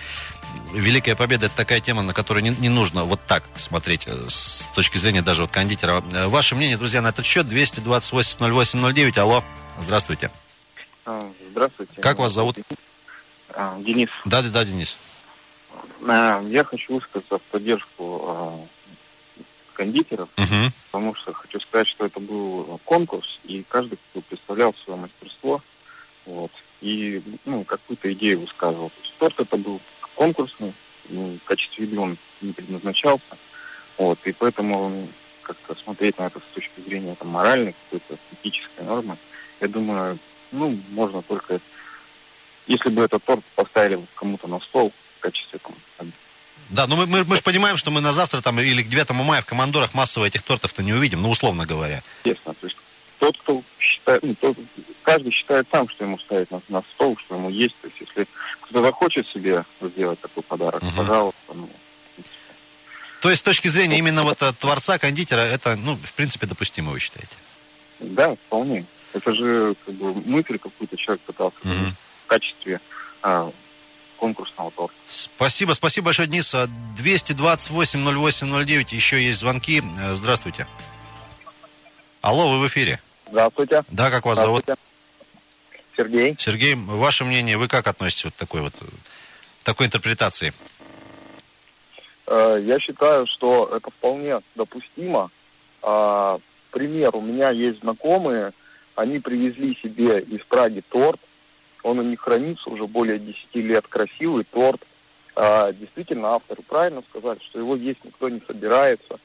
Великая 0.74 1.14
Победа 1.16 1.46
это 1.46 1.56
такая 1.56 1.80
тема, 1.80 2.02
на 2.02 2.12
которую 2.12 2.42
не, 2.44 2.50
не 2.50 2.68
нужно 2.68 3.04
вот 3.04 3.20
так 3.26 3.44
смотреть 3.56 4.04
э, 4.06 4.28
с 4.28 4.68
точки 4.74 4.98
зрения 4.98 5.22
даже 5.22 5.42
вот 5.42 5.50
кондитера. 5.50 6.02
Э, 6.12 6.26
Ваше 6.28 6.54
мнение, 6.54 6.76
друзья, 6.76 7.00
на 7.02 7.08
этот 7.08 7.24
счет 7.24 7.46
228-08-09. 7.46 9.18
Алло, 9.18 9.44
здравствуйте. 9.80 10.30
А, 11.06 11.30
Здравствуйте. 11.50 12.00
Как 12.00 12.18
вас 12.18 12.32
зовут? 12.32 12.56
А, 13.50 13.78
Денис. 13.80 14.08
Да, 14.24 14.42
да, 14.42 14.48
да, 14.48 14.64
Денис. 14.64 14.98
А, 16.06 16.42
Я 16.48 16.64
хочу 16.64 16.94
высказаться 16.94 17.38
в 17.38 17.42
поддержку 17.42 18.68
кондитеров, 19.74 20.28
Мгм. 20.36 20.72
потому 20.90 21.14
что 21.16 21.32
хочу 21.32 21.60
сказать, 21.60 21.88
что 21.88 22.06
это 22.06 22.20
был 22.20 22.80
конкурс, 22.84 23.40
и 23.44 23.64
каждый 23.68 23.98
представлял 24.28 24.72
свое 24.84 24.98
мастерство, 25.00 25.62
вот, 26.26 26.52
и 26.84 27.22
ну, 27.46 27.64
какую-то 27.64 28.12
идею 28.12 28.40
высказывал. 28.40 28.92
Торт 29.18 29.40
это 29.40 29.56
был 29.56 29.80
конкурсный, 30.14 30.74
ну, 31.08 31.38
в 31.42 31.48
качестве 31.48 31.86
еды 31.86 31.98
он 31.98 32.18
не 32.42 32.52
предназначался, 32.52 33.38
вот, 33.96 34.18
и 34.24 34.32
поэтому 34.32 35.08
как-то 35.42 35.74
смотреть 35.82 36.18
на 36.18 36.26
это 36.26 36.40
с 36.40 36.54
точки 36.54 36.80
зрения 36.86 37.14
там, 37.14 37.28
моральной 37.28 37.74
какой-то 37.84 38.18
этической 38.32 38.84
нормы, 38.84 39.16
я 39.60 39.68
думаю, 39.68 40.18
ну, 40.52 40.78
можно 40.90 41.22
только, 41.22 41.60
если 42.66 42.90
бы 42.90 43.02
этот 43.02 43.24
торт 43.24 43.44
поставили 43.54 44.06
кому-то 44.14 44.46
на 44.46 44.60
стол 44.60 44.92
в 45.18 45.20
качестве 45.20 45.58
там, 45.96 46.12
Да, 46.68 46.86
но 46.86 46.96
мы, 46.96 47.06
мы, 47.06 47.24
мы 47.24 47.36
же 47.36 47.42
понимаем, 47.42 47.78
что 47.78 47.90
мы 47.90 48.02
на 48.02 48.12
завтра 48.12 48.42
там 48.42 48.60
или 48.60 48.82
к 48.82 48.88
9 48.88 49.10
мая 49.10 49.40
в 49.40 49.46
командорах 49.46 49.94
массово 49.94 50.26
этих 50.26 50.42
тортов-то 50.42 50.82
не 50.82 50.92
увидим, 50.92 51.22
ну, 51.22 51.30
условно 51.30 51.64
говоря. 51.64 52.02
Естественно, 52.24 52.54
то 52.60 52.66
есть 52.66 52.76
тот, 53.18 53.38
кто 53.38 53.62
считает, 53.78 54.22
ну, 54.22 54.34
тот, 54.34 54.58
каждый 55.04 55.30
считает 55.32 55.66
сам, 55.70 55.88
что 55.88 56.04
ему 56.04 56.18
ставить 56.18 56.50
на, 56.50 56.60
на 56.68 56.82
стол, 56.94 57.16
что 57.24 57.36
ему 57.36 57.50
есть. 57.50 57.76
То 57.80 57.88
есть 57.88 58.00
если 58.00 58.26
кто-то 58.62 58.82
захочет 58.84 59.26
себе 59.28 59.64
сделать 59.80 60.20
такой 60.20 60.42
подарок, 60.42 60.82
Мгм. 60.82 60.96
пожалуйста, 60.96 61.38
ну, 61.54 61.70
То 63.20 63.30
есть 63.30 63.40
с 63.40 63.44
точки 63.44 63.68
зрения 63.68 63.98
именно 63.98 64.22
вот 64.24 64.42
э, 64.42 64.52
творца, 64.52 64.98
кондитера, 64.98 65.40
это, 65.40 65.76
ну, 65.76 65.96
в 65.96 66.12
принципе, 66.14 66.46
допустимо, 66.46 66.90
вы 66.92 66.98
считаете? 67.00 67.36
да, 68.00 68.34
вполне. 68.46 68.84
Это 69.14 69.32
же 69.32 69.76
как 69.86 69.94
бы 69.94 70.12
мысль 70.14 70.58
какую-то 70.58 70.96
человек 70.96 71.22
пытался 71.22 71.56
Мгм. 71.62 71.96
в 72.24 72.26
качестве 72.26 72.80
а, 73.22 73.50
конкурсного 74.18 74.70
торта. 74.72 74.94
Спасибо, 75.06 75.72
спасибо 75.72 76.06
большое, 76.06 76.26
Денис. 76.28 76.52
А, 76.54 76.66
228-08-09, 76.98 78.94
еще 78.94 79.22
есть 79.22 79.38
звонки. 79.38 79.80
Э, 80.00 80.14
Здравствуйте. 80.14 80.66
Алло, 82.20 82.50
вы 82.50 82.58
в 82.60 82.66
эфире. 82.68 83.00
Здравствуйте. 83.30 83.84
Да, 83.88 84.10
как 84.10 84.26
вас 84.26 84.38
зовут? 84.38 84.64
Сергей. 85.96 86.34
Сергей, 86.38 86.74
ваше 86.74 87.24
мнение, 87.24 87.56
вы 87.56 87.68
как 87.68 87.86
относитесь 87.86 88.24
вот 88.26 88.34
такой 88.34 88.60
вот, 88.62 88.74
такой 89.62 89.86
интерпретации? 89.86 90.52
Э, 92.26 92.60
Я 92.62 92.80
считаю, 92.80 93.26
что 93.26 93.70
это 93.74 93.90
вполне 93.90 94.40
допустимо. 94.54 95.30
А, 95.82 96.38
Пример, 96.70 97.14
у 97.14 97.20
меня 97.20 97.50
есть 97.50 97.80
знакомые, 97.80 98.52
они 98.96 99.20
привезли 99.20 99.78
себе 99.82 100.20
из 100.20 100.40
Праги 100.48 100.82
торт, 100.88 101.20
он 101.82 101.98
у 101.98 102.02
них 102.02 102.20
хранится 102.20 102.68
уже 102.70 102.86
более 102.86 103.18
10 103.18 103.36
лет, 103.54 103.86
красивый 103.86 104.44
торт. 104.44 104.82
А, 105.36 105.72
Действительно, 105.72 106.28
авторы 106.34 106.62
правильно 106.62 107.02
сказали, 107.10 107.38
что 107.44 107.58
его 107.58 107.76
есть 107.76 108.02
никто 108.04 108.28
не 108.28 108.40
собирается. 108.46 109.18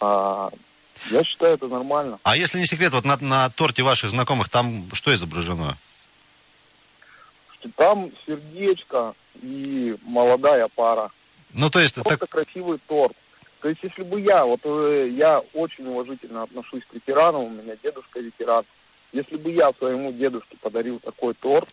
А, 0.00 0.50
Я 1.10 1.24
считаю, 1.24 1.54
это 1.54 1.68
нормально. 1.68 2.18
А 2.24 2.36
если 2.36 2.58
не 2.58 2.66
секрет, 2.66 2.92
вот 2.92 3.04
на, 3.04 3.16
на 3.18 3.48
торте 3.50 3.82
ваших 3.82 4.10
знакомых 4.10 4.48
там 4.48 4.88
что 4.92 5.14
изображено? 5.14 5.78
Там 7.76 8.10
сердечко 8.26 9.14
и 9.42 9.96
молодая 10.02 10.68
пара. 10.68 11.10
Ну, 11.52 11.70
то 11.70 11.80
есть, 11.80 11.94
Просто 12.02 12.26
красивый 12.26 12.78
торт. 12.86 13.16
То 13.60 13.68
есть, 13.68 13.80
если 13.82 14.02
бы 14.02 14.20
я, 14.20 14.44
вот 14.44 14.60
э, 14.64 15.08
я 15.12 15.40
очень 15.54 15.86
уважительно 15.86 16.42
отношусь 16.42 16.82
к 16.84 16.94
ветеранам, 16.94 17.42
у 17.44 17.50
меня 17.50 17.76
дедушка 17.82 18.20
ветеран. 18.20 18.64
Если 19.12 19.36
бы 19.36 19.50
я 19.52 19.72
своему 19.78 20.10
дедушке 20.12 20.56
подарил 20.60 20.98
такой 20.98 21.34
торт 21.34 21.68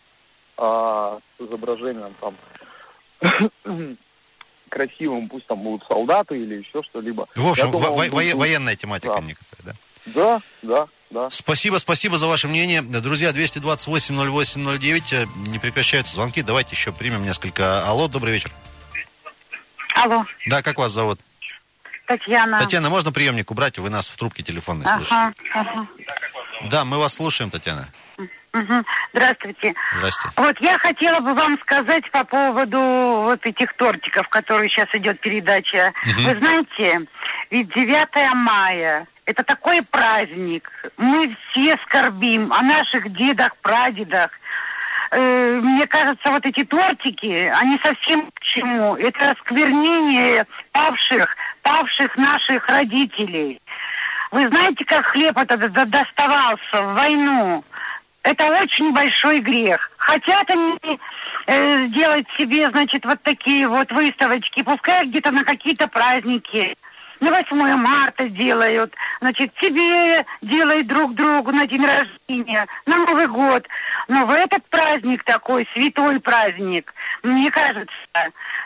а, 0.58 1.20
с 1.38 1.42
изображением 1.42 2.14
там 2.20 2.36
красивым, 4.70 5.30
пусть 5.30 5.48
там 5.48 5.60
будут 5.60 5.88
солдаты 5.88 6.40
или 6.40 6.56
еще 6.56 6.84
что-либо. 6.84 7.28
в 7.36 7.48
общем, 7.48 7.66
я 7.66 7.72
думаю, 7.72 7.94
во- 7.94 8.06
во- 8.10 8.36
военная 8.38 8.76
тематика 8.76 9.16
Да. 9.16 9.22
некоторая, 9.22 9.66
да? 9.66 9.74
Да, 10.06 10.42
да, 10.62 10.88
да. 11.10 11.30
Спасибо, 11.32 11.78
спасибо 11.78 12.18
за 12.18 12.28
ваше 12.28 12.48
мнение. 12.48 12.82
Друзья, 12.82 13.32
228-08-09, 13.32 15.14
э, 15.14 15.26
не 15.50 15.60
прекращаются 15.60 16.14
звонки. 16.14 16.42
Давайте 16.42 16.76
еще 16.76 16.92
примем 16.92 17.24
несколько. 17.24 17.86
Алло, 17.88 18.08
добрый 18.08 18.34
вечер. 18.34 18.52
Алло, 19.96 20.26
Да, 20.46 20.62
как 20.62 20.78
вас 20.78 20.92
зовут? 20.92 21.20
Татьяна. 22.06 22.60
Татьяна, 22.60 22.90
можно 22.90 23.12
приемник 23.12 23.52
убрать? 23.52 23.78
Вы 23.78 23.90
нас 23.90 24.10
в 24.10 24.18
трубке 24.18 24.44
телефонной 24.44 24.88
слышите. 24.88 25.16
Ага, 25.16 25.34
ага. 25.54 25.88
Да, 26.70 26.86
мы 26.86 26.98
вас 26.98 27.14
слушаем, 27.14 27.52
Татьяна. 27.52 27.88
Здравствуйте. 29.14 29.76
Здрасте. 29.98 30.30
Вот 30.36 30.60
я 30.60 30.78
хотела 30.80 31.20
бы 31.20 31.34
вам 31.34 31.60
сказать 31.62 32.10
по 32.12 32.24
поводу 32.24 32.80
вот 32.80 33.46
этих 33.46 33.74
тортиков, 33.76 34.28
которые 34.30 34.70
сейчас 34.70 34.88
идет 34.94 35.20
передача. 35.20 35.94
Мгм. 36.06 36.24
Вы 36.24 36.40
знаете, 36.40 37.08
ведь 37.52 37.70
9 37.74 38.34
мая 38.34 39.08
это 39.30 39.44
такой 39.44 39.80
праздник. 39.92 40.68
Мы 40.98 41.38
все 41.52 41.78
скорбим 41.86 42.52
о 42.52 42.62
наших 42.64 43.12
дедах, 43.14 43.56
прадедах. 43.58 44.32
Э, 45.12 45.60
Мне 45.62 45.86
кажется, 45.86 46.32
вот 46.32 46.44
эти 46.46 46.64
тортики, 46.64 47.52
они 47.62 47.80
совсем 47.84 48.32
к 48.32 48.40
чему. 48.42 48.96
Это 48.96 49.32
осквернение 49.32 50.46
павших, 50.72 51.36
павших 51.62 52.18
наших 52.18 52.68
родителей. 52.68 53.62
Вы 54.32 54.48
знаете, 54.48 54.84
как 54.86 55.06
хлеб 55.06 55.38
этот 55.38 55.72
до- 55.74 55.86
доставался 55.86 56.82
в 56.84 56.94
войну? 56.96 57.64
Это 58.24 58.46
очень 58.62 58.92
большой 58.92 59.40
грех. 59.42 59.92
Хотят 59.98 60.50
они 60.50 61.00
э, 61.46 61.86
сделать 61.88 62.26
себе, 62.38 62.70
значит, 62.72 63.06
вот 63.06 63.22
такие 63.22 63.68
вот 63.68 63.92
выставочки, 63.92 64.64
пускай 64.64 65.06
где-то 65.06 65.32
на 65.32 65.44
какие-то 65.44 65.88
праздники. 65.88 66.76
На 67.20 67.32
8 67.32 67.56
марта 67.76 68.30
делают, 68.30 68.94
значит, 69.20 69.52
себе 69.62 70.26
делают 70.42 70.88
друг 70.88 71.16
другу 71.16 71.52
на 71.52 71.68
день 71.68 71.86
рождения, 71.86 72.66
на 72.86 72.98
Новый 72.98 73.28
год. 73.28 73.68
Но 74.08 74.26
в 74.26 74.32
этот 74.32 74.66
праздник 74.70 75.24
такой, 75.24 75.68
святой 75.74 76.20
праздник, 76.20 76.94
мне 77.24 77.52
кажется, 77.52 77.92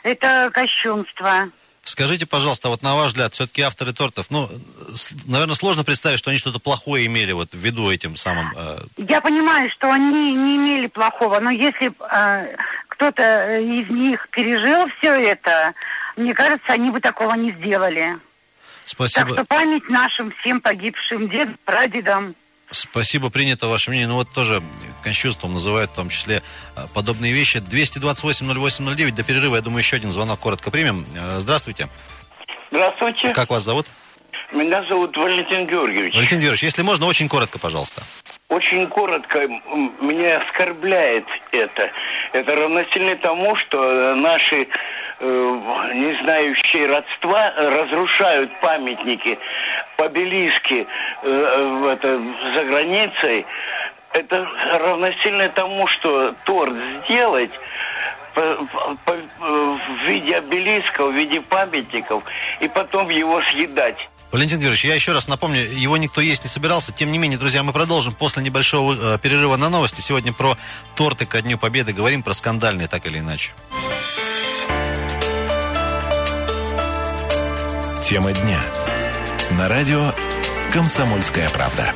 это 0.04 0.52
кощунство. 0.54 1.50
Скажите, 1.86 2.26
пожалуйста, 2.26 2.70
вот 2.70 2.82
на 2.82 2.96
ваш 2.96 3.08
взгляд, 3.10 3.34
все-таки 3.34 3.62
авторы 3.62 3.92
тортов, 3.92 4.28
ну, 4.30 4.48
наверное, 5.26 5.56
сложно 5.56 5.84
представить, 5.84 6.18
что 6.18 6.30
они 6.30 6.40
что-то 6.40 6.60
плохое 6.60 7.06
имели 7.08 7.34
вот 7.34 7.52
в 7.54 7.58
виду 7.58 7.92
этим 7.92 8.16
самым... 8.16 8.54
э, 8.56 8.78
Я 8.98 9.20
понимаю, 9.20 9.70
что 9.72 9.92
они 9.92 10.34
не 10.34 10.56
имели 10.56 10.88
плохого, 10.88 11.40
но 11.42 11.50
если 11.50 11.92
э, 12.10 12.56
кто-то 12.88 13.60
из 13.60 13.90
них 13.90 14.30
пережил 14.30 14.88
все 15.00 15.10
это, 15.30 15.74
мне 16.16 16.34
кажется, 16.34 16.72
они 16.72 16.90
бы 16.90 17.02
такого 17.02 17.34
не 17.34 17.52
сделали. 17.52 18.18
Спасибо. 18.86 19.36
Так 19.36 19.36
что 19.36 19.46
память 19.46 19.90
нашим 19.90 20.32
всем 20.40 20.62
погибшим 20.62 21.30
дедам, 21.30 21.58
прадедам. 21.66 22.36
Спасибо, 22.72 23.30
принято 23.30 23.68
ваше 23.68 23.92
мнение. 23.92 24.08
Ну 24.08 24.16
вот 24.16 24.30
тоже 24.34 24.62
кончувством 25.04 25.54
называют 25.54 25.92
в 25.92 25.96
том 25.96 26.10
числе 26.10 26.42
э, 26.76 26.88
подобные 26.94 27.32
вещи. 27.32 27.58
228-08-09. 27.58 29.12
До 29.12 29.24
перерыва, 29.24 29.58
я 29.58 29.62
думаю, 29.62 29.80
еще 29.80 29.98
один 29.98 30.10
звонок 30.10 30.40
коротко 30.40 30.72
примем. 30.72 31.06
Э, 31.16 31.40
Здравствуйте. 31.40 31.88
Здравствуйте. 32.72 33.34
Как 33.34 33.52
вас 33.52 33.64
зовут? 33.64 33.88
Меня 34.54 34.84
зовут 34.84 35.16
Валентин 35.18 35.66
Георгиевич. 35.68 36.14
Валентин 36.14 36.40
Георгиевич, 36.40 36.64
если 36.64 36.84
можно, 36.84 37.06
очень 37.08 37.28
коротко, 37.28 37.60
пожалуйста. 37.60 38.04
Очень 38.50 38.88
коротко, 38.88 39.48
меня 40.00 40.38
оскорбляет 40.42 41.26
это. 41.52 41.90
Это 42.34 42.56
равносильно 42.56 43.16
тому, 43.16 43.56
что 43.56 43.84
э, 43.84 44.14
наши 44.16 44.68
э, 45.20 45.60
не 45.96 46.22
знающие 46.22 46.86
родства 46.88 47.52
разрушают 47.58 48.52
памятники, 48.62 49.40
обелиски 49.98 50.86
э, 51.24 51.90
это, 51.94 52.22
за 52.54 52.64
границей. 52.66 53.46
Это 54.12 54.48
равносильно 54.80 55.50
тому, 55.50 55.88
что 55.88 56.36
торт 56.44 56.74
сделать 57.06 57.52
по- 58.36 58.68
по- 59.06 59.18
в 59.40 60.06
виде 60.06 60.36
обелиска, 60.38 61.06
в 61.06 61.14
виде 61.14 61.42
памятников, 61.42 62.24
и 62.60 62.68
потом 62.68 63.10
его 63.10 63.42
съедать. 63.52 63.98
Валентин 64.34 64.58
Георгиевич, 64.58 64.86
я 64.86 64.96
еще 64.96 65.12
раз 65.12 65.28
напомню, 65.28 65.62
его 65.62 65.96
никто 65.96 66.20
есть 66.20 66.44
не 66.44 66.50
собирался. 66.50 66.92
Тем 66.92 67.12
не 67.12 67.20
менее, 67.20 67.38
друзья, 67.38 67.62
мы 67.62 67.72
продолжим 67.72 68.16
после 68.16 68.42
небольшого 68.42 69.14
э, 69.14 69.20
перерыва 69.20 69.58
на 69.58 69.70
новости. 69.70 70.02
Сегодня 70.02 70.34
про 70.34 70.58
торты 70.96 71.28
ко 71.28 71.40
Дню 71.44 71.60
Победы. 71.60 71.94
Говорим 71.94 72.24
про 72.24 72.34
скандальные, 72.34 72.88
так 72.88 73.06
или 73.06 73.20
иначе. 73.20 73.52
Тема 78.02 78.34
дня. 78.34 78.60
На 79.52 79.68
радио 79.68 80.12
«Комсомольская 80.74 81.48
правда». 81.50 81.94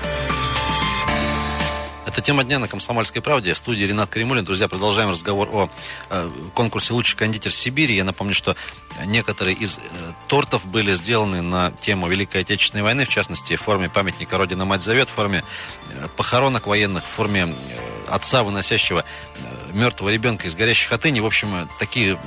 Это 2.17 2.25
тема 2.25 2.43
дня 2.43 2.58
на 2.58 2.67
«Комсомольской 2.67 3.21
правде». 3.21 3.53
В 3.53 3.58
студии 3.60 3.84
Ренат 3.84 4.10
Каримулин. 4.10 4.43
Друзья, 4.43 4.67
продолжаем 4.67 5.12
разговор 5.12 5.49
о 5.53 5.69
э, 6.10 6.32
конкурсе 6.56 6.93
«Лучший 6.93 7.15
кондитер 7.15 7.53
Сибири». 7.53 7.93
Я 7.93 8.03
напомню, 8.03 8.34
что 8.34 8.56
некоторые 9.06 9.56
из 9.56 9.77
э, 9.77 9.82
тортов 10.27 10.65
были 10.65 10.95
сделаны 10.95 11.43
на 11.43 11.69
тему 11.80 12.08
Великой 12.08 12.41
Отечественной 12.41 12.82
войны, 12.82 13.06
в 13.06 13.10
частности, 13.10 13.56
в 13.56 13.62
форме 13.62 13.88
памятника 13.88 14.36
«Родина 14.36 14.65
Мать 14.65 14.82
зовет», 14.82 15.10
в 15.10 15.12
форме 15.12 15.43
э, 15.91 16.08
похоронок 16.17 16.65
военных, 16.65 17.03
в 17.03 17.08
форме 17.08 17.41
э, 17.43 18.10
отца, 18.10 18.41
выносящего 18.41 19.06
э, 19.36 19.77
мертвого 19.77 20.10
ребенка 20.10 20.47
из 20.47 20.56
горящих 20.56 20.89
хатыней. 20.89 21.21
В 21.21 21.25
общем, 21.27 21.53
э, 21.53 21.67
такие 21.77 22.17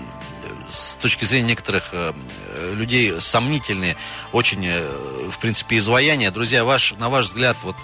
с 0.69 0.95
точки 0.95 1.25
зрения 1.25 1.49
некоторых 1.49 1.93
людей 2.75 3.21
сомнительные, 3.21 3.97
очень, 4.31 4.71
в 5.29 5.37
принципе, 5.41 5.79
изваяния. 5.79 6.31
Друзья, 6.31 6.63
ваш, 6.63 6.93
на 6.93 7.09
ваш 7.09 7.25
взгляд, 7.25 7.57
вот 7.65 7.75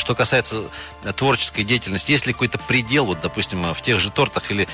что 0.00 0.14
касается 0.14 0.64
э, 1.04 1.12
творческой 1.12 1.62
деятельности, 1.62 2.10
есть 2.10 2.26
ли 2.26 2.32
какой-то 2.32 2.58
предел, 2.58 3.04
вот, 3.04 3.20
допустим, 3.20 3.64
э, 3.66 3.74
в 3.74 3.82
тех 3.82 4.00
же 4.00 4.10
тортах, 4.10 4.50
или 4.50 4.66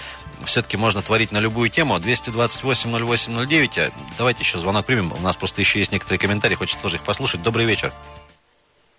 все-таки 0.45 0.77
можно 0.77 1.03
творить 1.03 1.33
на 1.33 1.39
любую 1.39 1.69
тему? 1.69 1.97
228-08-09. 1.99 3.79
А 3.81 3.91
Давайте 4.17 4.43
еще 4.43 4.59
звонок 4.59 4.87
примем. 4.87 5.13
У 5.13 5.21
нас 5.21 5.37
просто 5.37 5.61
еще 5.61 5.79
есть 5.81 5.93
некоторые 5.93 6.19
комментарии, 6.19 6.55
хочется 6.55 6.81
тоже 6.81 6.97
их 6.97 7.03
послушать. 7.03 7.43
Добрый 7.43 7.67
вечер. 7.67 7.93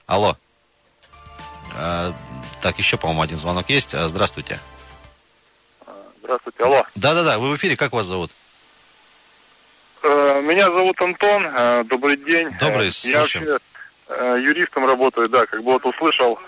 Алло. 0.06 0.38
А, 1.76 2.14
так, 2.62 2.78
еще, 2.78 2.98
по-моему, 2.98 3.22
один 3.22 3.38
звонок 3.38 3.70
есть. 3.70 3.92
Здравствуйте. 3.98 4.60
Здравствуйте, 6.22 6.64
алло. 6.64 6.84
Да-да-да, 6.96 7.40
вы 7.40 7.50
в 7.52 7.56
эфире, 7.56 7.78
как 7.78 7.94
вас 7.94 8.06
зовут? 8.06 8.32
Э, 10.04 10.42
Меня 10.42 10.66
зовут 10.66 11.02
Антон, 11.02 11.46
э, 11.46 11.84
добрый 11.86 12.18
день. 12.18 12.50
Добрый, 12.60 12.88
Э, 12.88 12.92
слушаем. 12.92 13.14
Я 13.14 13.20
вообще 13.22 13.40
э, 13.46 13.60
юристом 14.10 14.86
работаю, 14.86 15.30
да, 15.30 15.46
как 15.46 15.64
бы 15.64 15.74
вот 15.74 15.86
услышал, 15.86 16.40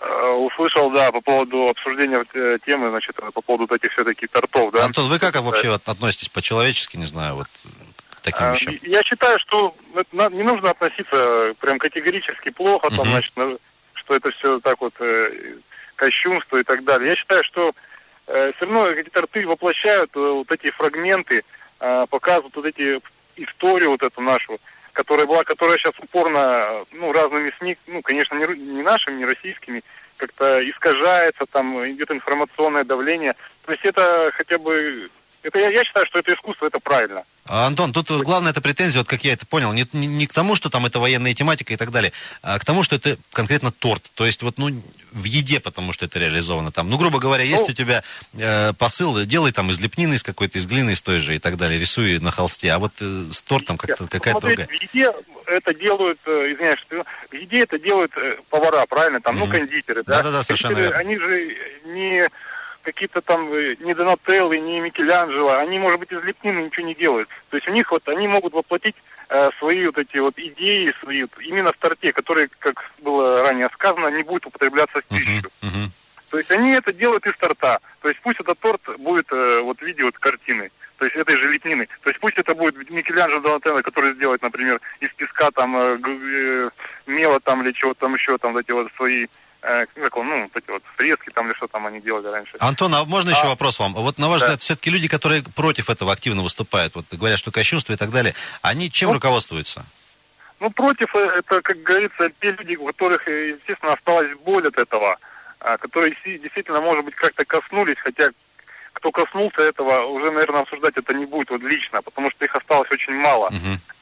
э, 0.00 0.28
услышал, 0.38 0.90
да, 0.90 1.12
по 1.12 1.20
поводу 1.20 1.68
обсуждения 1.68 2.24
э, 2.34 2.58
темы, 2.66 2.90
значит, 2.90 3.16
э, 3.20 3.30
по 3.32 3.40
поводу 3.40 3.74
этих 3.74 3.92
все-таки 3.92 4.26
тортов, 4.26 4.72
да. 4.72 4.84
Антон, 4.84 5.08
вы 5.08 5.18
как 5.18 5.34
вообще 5.40 5.72
относитесь 5.74 6.28
по-человечески, 6.28 6.96
не 6.96 7.06
знаю, 7.06 7.36
вот 7.36 7.46
к 8.10 8.20
таким 8.22 8.46
А, 8.46 8.52
вещам? 8.54 8.74
Я 8.82 9.02
считаю, 9.02 9.38
что 9.38 9.74
не 10.30 10.42
нужно 10.42 10.70
относиться 10.70 11.54
прям 11.60 11.78
категорически 11.78 12.50
плохо, 12.50 12.88
там, 12.90 12.98
Мгм. 13.00 13.10
значит, 13.12 13.36
на- 13.36 13.56
что 13.94 14.14
это 14.16 14.30
все 14.32 14.58
так 14.60 14.80
вот 14.80 14.94
э, 14.98 15.54
кощунство 15.96 16.56
и 16.56 16.64
так 16.64 16.82
далее. 16.84 17.10
Я 17.10 17.16
считаю, 17.16 17.44
что 17.44 17.72
все 18.26 18.54
равно 18.60 18.86
эти 18.88 19.08
торты 19.10 19.46
воплощают 19.46 20.10
э, 20.14 20.18
вот 20.18 20.50
эти 20.50 20.70
фрагменты, 20.72 21.44
э, 21.80 22.06
показывают 22.08 22.54
вот 22.56 22.66
эти 22.66 23.00
историю 23.36 23.90
вот 23.90 24.02
эту 24.02 24.20
нашу, 24.20 24.58
которая 24.92 25.26
была, 25.26 25.44
которая 25.44 25.78
сейчас 25.78 25.94
упорно, 25.98 26.84
ну, 26.92 27.12
разными 27.12 27.52
СМИ, 27.58 27.76
ну, 27.86 28.02
конечно, 28.02 28.34
не, 28.34 28.58
не 28.58 28.82
нашими, 28.82 29.16
не 29.16 29.24
российскими, 29.24 29.82
как-то 30.16 30.68
искажается, 30.68 31.46
там 31.50 31.84
идет 31.90 32.10
информационное 32.10 32.84
давление. 32.84 33.34
То 33.64 33.72
есть 33.72 33.84
это 33.84 34.30
хотя 34.34 34.58
бы, 34.58 35.10
это 35.42 35.58
я, 35.58 35.70
я 35.70 35.84
считаю, 35.84 36.06
что 36.06 36.18
это 36.18 36.32
искусство, 36.34 36.66
это 36.66 36.78
правильно. 36.78 37.24
А, 37.44 37.66
Антон, 37.66 37.92
тут 37.92 38.10
главная 38.10 38.52
эта 38.52 38.60
претензия, 38.60 39.00
вот 39.00 39.08
как 39.08 39.24
я 39.24 39.32
это 39.32 39.44
понял, 39.46 39.72
не, 39.72 39.84
не, 39.92 40.06
не 40.06 40.26
к 40.26 40.32
тому, 40.32 40.54
что 40.54 40.70
там 40.70 40.86
это 40.86 41.00
военная 41.00 41.34
тематика 41.34 41.72
и 41.72 41.76
так 41.76 41.90
далее, 41.90 42.12
а 42.42 42.58
к 42.58 42.64
тому, 42.64 42.82
что 42.84 42.96
это 42.96 43.18
конкретно 43.32 43.72
торт. 43.72 44.10
То 44.14 44.24
есть 44.24 44.42
вот, 44.42 44.58
ну, 44.58 44.70
в 45.10 45.24
еде, 45.24 45.60
потому 45.60 45.92
что 45.92 46.06
это 46.06 46.18
реализовано 46.18 46.70
там. 46.70 46.88
Ну, 46.88 46.98
грубо 46.98 47.18
говоря, 47.18 47.42
есть 47.42 47.68
у 47.68 47.72
тебя 47.72 48.04
э, 48.34 48.72
посыл, 48.74 49.24
делай 49.24 49.52
там 49.52 49.70
из 49.70 49.80
лепнины, 49.80 50.14
из 50.14 50.22
какой-то, 50.22 50.58
из 50.58 50.66
глины, 50.66 50.92
из 50.92 51.02
той 51.02 51.18
же 51.18 51.34
и 51.34 51.38
так 51.38 51.56
далее, 51.56 51.78
рисуй 51.78 52.18
на 52.20 52.30
холсте. 52.30 52.72
А 52.72 52.78
вот 52.78 52.92
э, 53.00 53.24
с 53.30 53.42
тортом 53.42 53.76
как-то 53.76 54.06
какая-то 54.06 54.40
другая. 54.40 54.68
в 54.68 54.72
еде 54.72 55.12
это 55.46 55.74
делают, 55.74 56.20
э, 56.26 56.52
извиняюсь, 56.52 56.78
в 57.30 57.34
еде 57.34 57.60
это 57.60 57.78
делают 57.78 58.12
э, 58.16 58.36
повара, 58.48 58.86
правильно? 58.86 59.20
Там, 59.20 59.36
ну, 59.36 59.46
Мгм. 59.46 59.56
кондитеры, 59.58 60.02
да? 60.04 60.18
Да-да-да, 60.18 60.42
совершенно 60.42 60.78
верно. 60.78 60.96
Они 60.96 61.18
же 61.18 61.56
не 61.86 62.28
какие-то 62.82 63.20
там, 63.20 63.52
э, 63.52 63.76
не 63.80 63.94
Донателлы, 63.94 64.58
не 64.58 64.80
Микеланджело, 64.80 65.54
они, 65.54 65.78
может 65.78 66.00
быть, 66.00 66.12
из 66.12 66.22
лепнины 66.22 66.64
ничего 66.64 66.86
не 66.86 66.94
делают. 66.94 67.28
То 67.50 67.56
есть 67.56 67.68
у 67.68 67.72
них 67.72 67.90
вот, 67.90 68.06
они 68.08 68.28
могут 68.28 68.52
воплотить 68.52 68.96
э, 69.28 69.50
свои 69.58 69.86
вот 69.86 69.98
эти 69.98 70.18
вот 70.18 70.38
идеи, 70.38 70.94
свои 71.00 71.22
вот 71.22 71.32
именно 71.40 71.72
в 71.72 71.76
торте, 71.78 72.12
которые, 72.12 72.48
как 72.58 72.90
было 73.00 73.42
ранее 73.42 73.68
сказано, 73.72 74.08
не 74.08 74.22
будут 74.22 74.46
употребляться 74.46 75.00
в 75.00 75.04
пищу. 75.04 75.50
Мгм. 75.62 75.92
То 76.30 76.38
есть 76.38 76.50
они 76.50 76.70
это 76.72 76.92
делают 76.94 77.26
из 77.26 77.36
торта. 77.36 77.78
То 78.00 78.08
есть 78.08 78.20
пусть 78.22 78.40
этот 78.40 78.58
торт 78.58 78.80
будет 78.98 79.26
э, 79.32 79.60
вот 79.60 79.78
в 79.78 79.82
виде 79.82 80.02
вот 80.02 80.16
картины. 80.18 80.70
То 80.96 81.04
есть 81.04 81.16
этой 81.16 81.36
же 81.36 81.52
лепнины. 81.52 81.88
То 82.02 82.10
есть 82.10 82.20
пусть 82.20 82.38
это 82.38 82.54
будет 82.54 82.90
Микеланджело 82.90 83.40
Донателло, 83.40 83.82
который 83.82 84.14
сделает, 84.14 84.40
например, 84.40 84.80
из 85.00 85.10
песка 85.14 85.50
там 85.50 85.76
э, 85.76 85.98
э, 86.02 86.70
мела 87.06 87.40
там 87.40 87.62
или 87.62 87.72
чего 87.72 87.92
там 87.92 88.14
еще, 88.14 88.38
там 88.38 88.52
вот 88.52 88.60
эти 88.60 88.70
вот 88.70 88.90
свои, 88.96 89.26
э, 89.62 89.86
ну, 89.96 90.42
вот 90.42 90.56
эти 90.56 90.70
вот 90.70 90.82
фрески 90.96 91.30
там 91.34 91.46
или 91.46 91.54
что 91.54 91.66
там 91.68 91.86
они 91.86 92.00
делали 92.00 92.26
раньше. 92.28 92.54
Антон, 92.60 92.94
а 92.94 93.04
можно 93.04 93.30
еще 93.30 93.46
вопрос 93.46 93.78
вам? 93.78 93.94
Вот 93.94 94.18
на 94.18 94.28
ваш 94.28 94.40
Да. 94.40 94.46
взгляд, 94.46 94.60
все-таки 94.60 94.90
люди, 94.90 95.08
которые 95.08 95.42
против 95.42 95.90
этого 95.90 96.12
активно 96.12 96.42
выступают, 96.42 96.94
вот 96.94 97.06
говорят, 97.12 97.38
что 97.38 97.50
кощунство 97.50 97.92
и 97.92 97.96
так 97.96 98.10
далее, 98.10 98.34
они 98.62 98.90
чем 98.90 99.08
Ну, 99.08 99.14
руководствуются? 99.14 99.86
Ну, 100.60 100.70
против, 100.70 101.14
э, 101.16 101.18
это, 101.38 101.60
как 101.62 101.82
говорится, 101.82 102.30
те 102.40 102.52
люди, 102.52 102.76
у 102.76 102.86
которых, 102.86 103.26
э, 103.26 103.56
естественно, 103.58 103.94
осталась 103.94 104.28
боль 104.44 104.66
от 104.68 104.78
этого, 104.78 105.18
а, 105.58 105.76
которые 105.78 106.16
действительно, 106.24 106.80
может 106.80 107.04
быть, 107.04 107.14
как-то 107.14 107.44
коснулись, 107.44 107.96
хотя 107.98 108.30
кто 108.92 109.10
коснулся 109.10 109.62
этого, 109.62 110.02
уже, 110.06 110.30
наверное, 110.30 110.60
обсуждать 110.62 110.96
это 110.96 111.14
не 111.14 111.26
будет 111.26 111.50
вот 111.50 111.62
лично, 111.62 112.02
потому 112.02 112.30
что 112.30 112.44
их 112.44 112.54
осталось 112.54 112.90
очень 112.90 113.14
мало. 113.14 113.50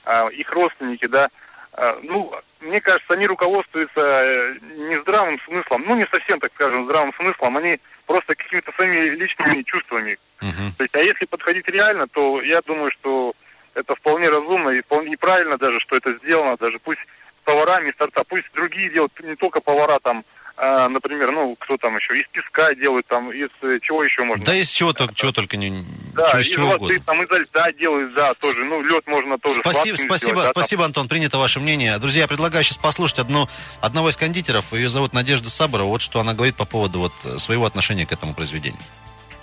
А, 0.05 0.29
их 0.29 0.51
родственники, 0.53 1.07
да, 1.07 1.25
а, 1.25 1.31
ну, 2.03 2.33
мне 2.61 2.81
кажется, 2.81 3.15
они 3.15 3.27
руководствуются 3.27 4.01
э, 4.01 4.55
не 4.77 5.01
здравым 5.01 5.41
смыслом, 5.47 5.85
ну, 5.87 5.97
не 5.97 6.07
совсем, 6.13 6.41
так 6.41 6.53
скажем, 6.55 6.85
здравым 6.85 7.15
смыслом, 7.15 7.57
они 7.57 7.81
просто 8.07 8.35
какими-то 8.35 8.73
своими 8.73 9.11
личными 9.11 9.63
чувствами. 9.63 10.19
То 10.77 10.83
есть, 10.83 10.95
а 10.95 10.99
если 10.99 11.27
подходить 11.27 11.69
реально, 11.69 12.09
то 12.09 12.43
я 12.43 12.61
думаю, 12.63 12.91
что 12.91 13.35
это 13.75 13.95
вполне 13.95 14.29
разумно 14.29 14.71
и 14.71 14.83
вполне 14.83 15.17
правильно 15.17 15.59
даже, 15.59 15.79
что 15.81 15.97
это 15.97 16.13
сделано, 16.15 16.57
даже 16.57 16.79
пусть 16.79 17.01
поварами 17.45 17.91
из 17.91 17.97
торта, 17.97 18.25
пусть 18.25 18.51
другие 18.53 18.91
делают, 18.91 19.13
не 19.21 19.37
только 19.37 19.61
повара 19.61 19.99
там, 20.01 20.25
а, 20.57 20.89
например, 20.89 21.33
ну, 21.33 21.57
кто 21.57 21.77
там 21.77 21.97
еще, 21.97 22.19
из 22.19 22.27
песка 22.29 22.75
делают, 22.75 23.07
там, 23.07 23.33
из 23.33 23.49
э, 23.63 23.79
чего 23.83 24.05
еще 24.05 24.25
можно? 24.25 24.45
Да 24.45 24.55
из 24.55 24.71
чего, 24.71 24.93
только, 24.93 25.15
чего 25.15 25.33
только 25.33 25.57
не... 25.57 25.85
Да, 26.15 26.29
чего, 26.29 26.41
из 26.41 26.47
из 26.47 26.53
чего 26.55 26.67
воды, 26.67 26.85
угодно. 26.85 27.03
там, 27.07 27.23
изо 27.23 27.39
льда 27.39 27.73
делают, 27.73 28.15
да, 28.15 28.35
тоже, 28.35 28.65
ну, 28.65 28.83
лед 28.83 29.07
можно 29.07 29.39
тоже 29.39 29.61
Спасибо, 29.61 29.97
спасибо, 29.97 30.17
сделать, 30.17 30.37
да, 30.37 30.53
там. 30.53 30.63
спасибо, 30.63 30.85
Антон, 30.85 31.09
принято 31.09 31.39
ваше 31.39 31.61
мнение. 31.61 31.99
Друзья, 31.99 32.23
я 32.23 32.29
предлагаю 32.29 32.65
сейчас 32.65 32.79
послушать 32.79 33.19
одну, 33.19 33.49
одного 33.81 34.11
из 34.11 34.17
кондитеров, 34.17 34.73
ее 34.73 34.89
зовут 34.89 35.13
Надежда 35.13 35.51
Саборова, 35.51 35.89
вот 35.89 36.03
что 36.03 36.21
она 36.21 36.35
говорит 36.35 36.57
по 36.57 36.65
поводу 36.65 37.01
вот 37.01 37.13
э, 37.25 37.39
своего 37.39 37.65
отношения 37.67 38.07
к 38.07 38.13
этому 38.13 38.35
произведению. 38.35 38.81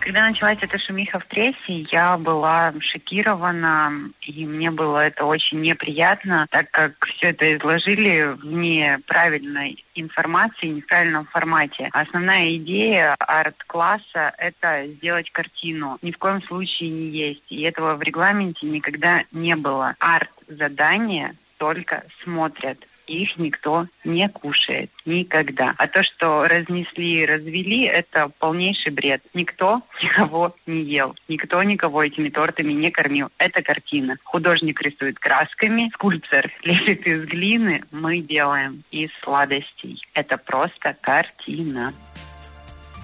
Когда 0.07 0.25
началась 0.25 0.59
эта 0.61 0.79
шумиха 0.79 1.19
в 1.19 1.25
прессе, 1.25 1.85
я 1.91 2.17
была 2.17 2.73
шокирована, 2.79 3.91
и 4.21 4.45
мне 4.45 4.71
было 4.71 4.99
это 4.99 5.25
очень 5.25 5.59
неприятно, 5.59 6.47
так 6.49 6.71
как 6.71 7.07
все 7.07 7.31
это 7.31 7.53
изложили 7.57 8.33
в 8.41 8.45
неправильной 8.45 9.83
информации, 9.95 10.67
неправильном 10.67 11.25
формате. 11.25 11.89
Основная 11.91 12.55
идея 12.55 13.15
арт-класса– 13.19 14.33
это 14.37 14.87
сделать 14.87 15.29
картину. 15.31 15.97
Ни 16.01 16.13
в 16.13 16.17
коем 16.17 16.41
случае 16.43 16.89
не 16.89 17.09
есть. 17.09 17.43
И 17.49 17.63
этого 17.63 17.95
в 17.95 18.01
регламенте 18.01 18.65
никогда 18.65 19.25
не 19.33 19.57
было. 19.57 19.93
Арт-задания 19.99 21.35
только 21.57 22.05
смотрят. 22.23 22.79
Их 23.07 23.37
никто 23.37 23.87
не 24.03 24.27
кушает. 24.29 24.91
Никогда. 25.05 25.73
А 25.77 25.87
то, 25.87 26.03
что 26.03 26.47
разнесли 26.47 27.21
и 27.21 27.25
развели, 27.25 27.83
это 27.83 28.29
полнейший 28.39 28.91
бред. 28.91 29.23
Никто 29.33 29.81
никого 30.03 30.55
не 30.65 30.81
ел. 30.81 31.15
Никто 31.27 31.63
никого 31.63 32.03
этими 32.03 32.29
тортами 32.29 32.73
не 32.73 32.91
кормил. 32.91 33.29
Это 33.37 33.61
картина. 33.61 34.17
Художник 34.23 34.81
рисует 34.81 35.19
красками, 35.19 35.89
скульптор 35.93 36.51
лепит 36.63 37.07
из 37.07 37.23
глины, 37.25 37.83
мы 37.91 38.19
делаем 38.19 38.83
из 38.91 39.09
сладостей. 39.23 40.01
Это 40.13 40.37
просто 40.37 40.95
картина. 41.01 41.91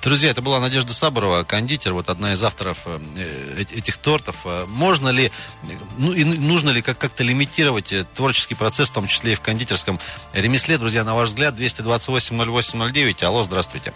Друзья, 0.04 0.32
это 0.32 0.42
была 0.42 0.60
Надежда 0.60 0.94
Саборова, 0.94 1.44
кондитер, 1.44 1.94
вот 1.94 2.10
одна 2.10 2.34
из 2.34 2.44
авторов 2.44 2.80
э, 2.86 3.00
э, 3.16 3.62
этих 3.62 3.96
тортов. 3.96 4.36
Э, 4.44 4.66
Можно 4.68 5.08
ли, 5.10 5.32
ну 5.98 6.12
и 6.12 6.26
нужно 6.26 6.72
ли 6.72 6.82
как- 6.82 6.98
как-то 6.98 7.24
лимитировать 7.24 7.94
творческий 8.14 8.54
процесс, 8.56 8.90
в 8.90 8.94
том 8.94 9.08
числе 9.08 9.32
и 9.32 9.36
в 9.36 9.42
кондитерском 9.42 10.02
ремесле? 10.34 10.78
Друзья, 10.78 11.06
на 11.06 11.16
ваш 11.16 11.30
взгляд, 11.30 11.58
228-08-09. 11.58 13.24
Алло, 13.24 13.44
здравствуйте. 13.44 13.94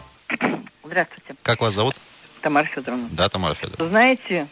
Здравствуйте, 0.85 1.35
Как 1.43 1.59
вас 1.59 1.73
зовут? 1.73 1.95
Тамара 2.41 2.67
Федоровна. 2.67 3.09
Да, 3.11 3.27
Тамара 3.27 3.53
Федоровна. 3.55 3.89
Знаете, 3.89 4.47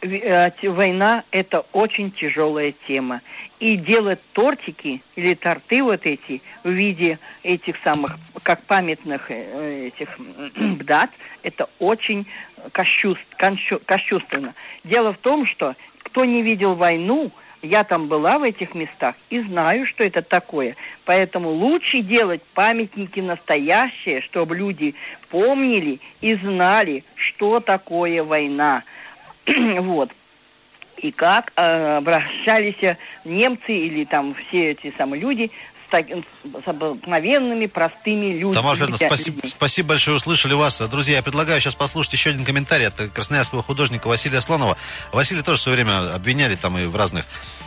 война– 0.00 1.24
это 1.30 1.64
очень 1.72 2.10
тяжелая 2.10 2.74
тема. 2.86 3.20
И 3.58 3.76
делать 3.76 4.20
тортики 4.32 5.02
или 5.16 5.34
торты 5.34 5.82
вот 5.82 6.06
эти 6.06 6.42
в 6.62 6.70
виде 6.70 7.18
этих 7.42 7.76
самых, 7.82 8.16
как 8.42 8.62
памятных 8.62 9.30
э, 9.30 9.88
этих 9.88 10.08
дат, 10.84 11.10
это 11.42 11.68
очень 11.78 12.26
кощуст- 12.72 13.18
кощунственно. 13.84 14.54
Дело 14.84 15.12
в 15.12 15.18
том, 15.18 15.46
что 15.46 15.74
кто 16.02 16.24
не 16.24 16.42
видел 16.42 16.74
войну, 16.74 17.32
я 17.62 17.84
там 17.84 18.06
была 18.06 18.38
в 18.38 18.44
этих 18.44 18.74
местах 18.74 19.16
и 19.30 19.40
знаю, 19.40 19.86
что 19.86 20.04
это 20.04 20.22
такое. 20.22 20.76
Поэтому 21.04 21.50
лучше 21.50 22.00
делать 22.00 22.42
памятники 22.54 23.20
настоящие, 23.20 24.20
чтобы 24.20 24.56
люди 24.56 24.94
помнили 25.28 26.00
и 26.20 26.34
знали, 26.34 27.04
что 27.16 27.60
такое 27.60 28.22
война. 28.22 28.84
вот. 29.80 30.10
И 30.98 31.12
как 31.12 31.52
э, 31.56 31.96
обращались 31.96 32.96
немцы 33.24 33.72
или 33.72 34.04
там 34.04 34.34
все 34.34 34.72
эти 34.72 34.92
самые 34.98 35.22
люди 35.22 35.50
с, 35.90 36.68
обыкновенными, 36.68 37.66
простыми 37.66 38.32
людьми. 38.34 38.54
Тамара 38.54 38.76
Федоровна, 38.76 38.96
спасибо, 38.96 39.46
спасибо 39.46 39.88
большое, 39.90 40.16
услышали 40.16 40.54
вас. 40.54 40.80
Друзья, 40.80 41.16
я 41.16 41.22
предлагаю 41.22 41.60
сейчас 41.60 41.74
послушать 41.74 42.12
еще 42.12 42.30
один 42.30 42.44
комментарий 42.44 42.86
от 42.86 42.94
красноярского 42.94 43.62
художника 43.62 44.08
Василия 44.08 44.40
Слонова. 44.40 44.76
Василий 45.12 45.42
тоже 45.42 45.58
в 45.58 45.62
свое 45.62 45.76
время 45.76 46.14
обвиняли 46.14 46.56
там 46.56 46.76
и 46.78 46.86
в 46.86 46.96
разных 46.96 47.24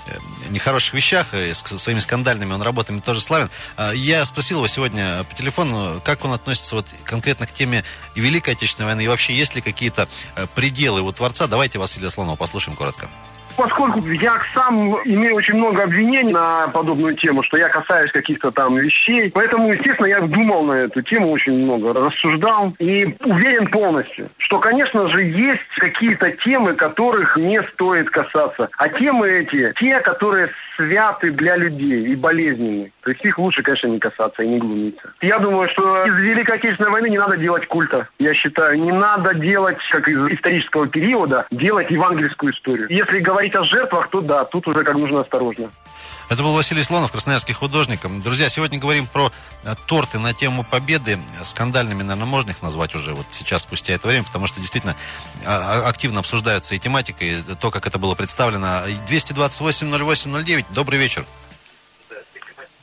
э, 0.07 0.17
нехороших 0.49 0.93
вещах, 0.93 1.33
и 1.33 1.53
с 1.53 1.63
своими 1.77 1.99
скандальными 1.99 2.53
он 2.53 2.61
работами 2.61 2.99
тоже 2.99 3.21
славен. 3.21 3.49
А, 3.77 3.91
Я 3.91 4.23
спросил 4.25 4.57
его 4.57 4.67
сегодня 4.67 5.23
по 5.23 5.35
телефону, 5.35 6.01
как 6.03 6.23
он 6.25 6.33
относится 6.33 6.75
вот 6.75 6.85
конкретно 7.03 7.47
к 7.47 7.53
теме 7.53 7.83
Великой 8.15 8.53
Отечественной 8.53 8.87
войны, 8.87 9.01
и 9.01 9.07
вообще 9.07 9.33
есть 9.33 9.55
ли 9.55 9.61
какие-то 9.61 10.07
э, 10.35 10.47
пределы 10.55 11.01
у 11.01 11.11
Творца. 11.11 11.47
Давайте 11.47 11.79
Василия 11.79 12.09
Слонова 12.09 12.35
послушаем 12.35 12.77
коротко. 12.77 13.09
Поскольку 13.57 13.99
я 14.09 14.33
сам 14.53 14.95
имею 15.05 15.35
очень 15.35 15.55
много 15.55 15.83
обвинений 15.83 16.33
на 16.33 16.67
подобную 16.69 17.15
тему, 17.15 17.43
что 17.43 17.57
я 17.57 17.69
касаюсь 17.69 18.11
каких-то 18.11 18.51
там 18.51 18.77
вещей, 18.77 19.31
поэтому, 19.31 19.71
естественно, 19.71 20.07
я 20.07 20.21
думал 20.21 20.63
на 20.63 20.73
эту 20.73 21.01
тему 21.01 21.31
очень 21.31 21.53
много, 21.53 21.93
рассуждал 21.93 22.73
и 22.79 23.15
уверен 23.23 23.67
полностью, 23.67 24.29
что, 24.37 24.59
конечно 24.59 25.09
же, 25.09 25.23
есть 25.23 25.61
какие-то 25.77 26.31
темы, 26.31 26.73
которых 26.73 27.37
не 27.37 27.61
стоит 27.73 28.09
касаться. 28.09 28.69
А 28.77 28.89
темы 28.89 29.27
эти, 29.29 29.73
те, 29.79 29.99
которые 29.99 30.49
святы 30.81 31.31
для 31.31 31.57
людей 31.57 32.07
и 32.07 32.15
болезненны. 32.15 32.91
То 33.01 33.11
есть 33.11 33.23
их 33.23 33.37
лучше, 33.37 33.63
конечно, 33.63 33.87
не 33.87 33.99
касаться 33.99 34.43
и 34.43 34.47
не 34.47 34.59
глумиться. 34.59 35.13
Я 35.21 35.39
думаю, 35.39 35.69
что 35.69 36.05
из 36.05 36.19
Великой 36.19 36.55
Отечественной 36.55 36.91
войны 36.91 37.09
не 37.09 37.17
надо 37.17 37.37
делать 37.37 37.67
культа. 37.67 38.07
Я 38.19 38.33
считаю, 38.33 38.79
не 38.79 38.91
надо 38.91 39.33
делать, 39.33 39.77
как 39.91 40.07
из 40.07 40.27
исторического 40.27 40.87
периода, 40.87 41.45
делать 41.51 41.91
евангельскую 41.91 42.53
историю. 42.53 42.87
Если 42.89 43.19
говорить 43.19 43.55
о 43.55 43.63
жертвах, 43.63 44.09
то 44.09 44.21
да, 44.21 44.45
тут 44.45 44.67
уже 44.67 44.83
как 44.83 44.95
нужно 44.95 45.21
осторожно. 45.21 45.69
Это 46.29 46.43
был 46.43 46.53
Василий 46.53 46.83
Слонов, 46.83 47.11
красноярский 47.11 47.53
художник. 47.53 47.99
Друзья, 48.23 48.49
сегодня 48.49 48.79
говорим 48.79 49.07
про 49.07 49.31
э, 49.63 49.73
торты 49.85 50.19
на 50.19 50.33
тему 50.33 50.63
победы. 50.63 51.19
Скандальными, 51.43 52.03
наверное, 52.03 52.25
можно 52.25 52.51
их 52.51 52.61
назвать 52.61 52.95
уже 52.95 53.13
вот 53.13 53.25
сейчас, 53.31 53.63
спустя 53.63 53.93
это 53.93 54.07
время, 54.07 54.23
потому 54.23 54.47
что 54.47 54.59
действительно 54.59 54.95
а, 55.45 55.83
а, 55.85 55.89
активно 55.89 56.19
обсуждается 56.19 56.75
и 56.75 56.79
тематика, 56.79 57.23
и 57.23 57.41
то, 57.59 57.71
как 57.71 57.87
это 57.87 57.99
было 57.99 58.15
представлено. 58.15 58.83
228-08-09, 59.09 60.65
добрый 60.69 60.99
вечер. 60.99 61.25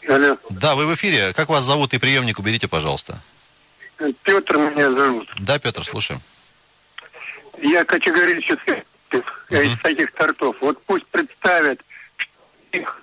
Алло. 0.08 0.38
Да, 0.50 0.74
вы 0.74 0.86
в 0.86 0.94
эфире. 0.94 1.32
Как 1.32 1.48
вас 1.48 1.64
зовут 1.64 1.94
и 1.94 1.98
приемник 1.98 2.38
уберите, 2.38 2.68
пожалуйста. 2.68 3.20
Петр 4.22 4.56
меня 4.56 4.90
зовут. 4.90 5.28
Да, 5.38 5.58
Петр, 5.58 5.84
слушаем. 5.84 6.22
Я 7.60 7.84
категорически 7.84 8.84
против 9.08 9.44
uh-huh. 9.50 9.66
из 9.66 9.78
таких 9.80 10.12
тортов. 10.12 10.56
Вот 10.60 10.82
пусть 10.84 11.06
представят 11.06 11.80
их 12.72 13.02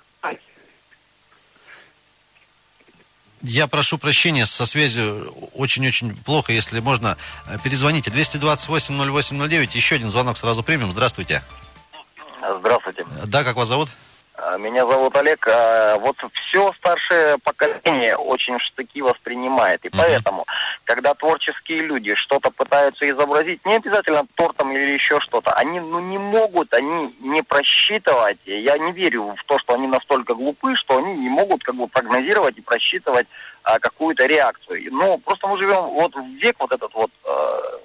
Я 3.42 3.66
прошу 3.66 3.98
прощения, 3.98 4.46
со 4.46 4.66
связью 4.66 5.30
очень-очень 5.54 6.16
плохо, 6.16 6.52
если 6.52 6.80
можно, 6.80 7.16
э, 7.46 7.58
перезвоните. 7.62 8.10
228-08-09, 8.10 9.76
еще 9.76 9.96
один 9.96 10.10
звонок 10.10 10.36
сразу 10.36 10.62
примем. 10.62 10.90
Здравствуйте. 10.90 11.42
Здравствуйте. 12.60 13.06
Да, 13.26 13.44
как 13.44 13.56
вас 13.56 13.68
зовут? 13.68 13.90
А, 14.38 14.58
меня 14.58 14.86
зовут 14.86 15.16
Олег. 15.16 15.46
А, 15.48 15.96
вот 15.98 16.16
все 16.32 16.72
старшее 16.74 17.38
поколение 17.38 18.16
очень 18.16 18.58
штыки 18.58 19.00
воспринимает. 19.00 19.84
И 19.84 19.88
поэтому, 19.88 20.44
когда 20.84 21.14
творческие 21.14 21.80
люди 21.80 22.14
что-то 22.14 22.50
пытаются 22.50 23.08
изобразить, 23.08 23.64
не 23.64 23.76
обязательно 23.76 24.26
тортом 24.34 24.72
или 24.72 24.92
еще 24.92 25.20
что-то, 25.20 25.52
они 25.52 25.80
ну, 25.80 26.00
не 26.00 26.18
могут, 26.18 26.74
они 26.74 27.14
не 27.20 27.42
просчитывать. 27.42 28.38
Я 28.44 28.76
не 28.76 28.92
верю 28.92 29.34
в 29.36 29.44
то, 29.46 29.58
что 29.58 29.74
они 29.74 29.86
настолько 29.86 30.34
глупы, 30.34 30.76
что 30.76 30.98
они 30.98 31.14
не 31.14 31.30
могут 31.30 31.64
как 31.64 31.74
бы 31.74 31.88
прогнозировать 31.88 32.58
и 32.58 32.62
просчитывать 32.62 33.26
а, 33.62 33.78
какую-то 33.78 34.26
реакцию. 34.26 34.92
Ну, 34.92 35.18
просто 35.18 35.46
мы 35.48 35.58
живем 35.58 35.82
вот 35.82 36.14
в 36.14 36.26
век 36.42 36.56
вот 36.58 36.72
этот 36.72 36.92
вот 36.92 37.10
э, 37.24 37.78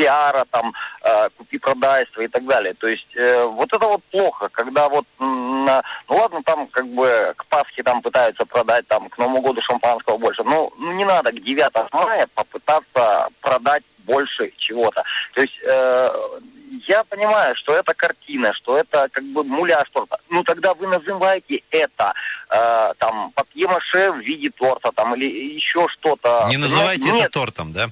пиара, 0.00 0.46
там, 0.50 0.72
э, 1.02 1.28
купи-продайства 1.36 2.22
и 2.22 2.28
так 2.28 2.46
далее. 2.46 2.74
То 2.74 2.88
есть 2.88 3.16
э, 3.16 3.44
вот 3.44 3.72
это 3.72 3.86
вот 3.86 4.02
плохо, 4.04 4.48
когда 4.50 4.88
вот, 4.88 5.04
на, 5.70 5.82
ну 6.08 6.16
ладно, 6.16 6.42
там 6.42 6.66
как 6.68 6.86
бы 6.88 7.34
к 7.36 7.46
Пасхе 7.46 7.82
там 7.82 8.02
пытаются 8.02 8.44
продать, 8.44 8.86
там, 8.88 9.08
к 9.08 9.18
Новому 9.18 9.40
году 9.40 9.60
шампанского 9.62 10.18
больше, 10.18 10.42
но 10.42 10.72
ну, 10.78 10.92
не 10.92 11.04
надо 11.04 11.30
к 11.30 11.42
9 11.42 11.92
мая 11.92 12.26
попытаться 12.34 13.28
продать 13.40 13.84
больше 13.98 14.52
чего-то. 14.58 15.04
То 15.34 15.42
есть 15.42 15.58
э, 15.62 16.10
я 16.88 17.04
понимаю, 17.04 17.54
что 17.54 17.74
это 17.74 17.94
картина, 17.94 18.52
что 18.54 18.76
это 18.76 19.08
как 19.12 19.24
бы 19.24 19.44
муляж 19.44 19.88
торта. 19.92 20.18
Ну 20.28 20.42
тогда 20.42 20.74
вы 20.74 20.86
называете 20.86 21.62
это 21.70 22.12
э, 22.50 22.92
там 22.98 23.30
папье-маше 23.32 24.12
в 24.12 24.18
виде 24.18 24.50
торта 24.50 24.90
там 24.92 25.14
или 25.14 25.54
еще 25.54 25.86
что-то. 25.88 26.46
Не 26.48 26.56
называйте 26.56 27.10
Нет. 27.12 27.26
это 27.26 27.40
тортом, 27.40 27.72
да? 27.72 27.90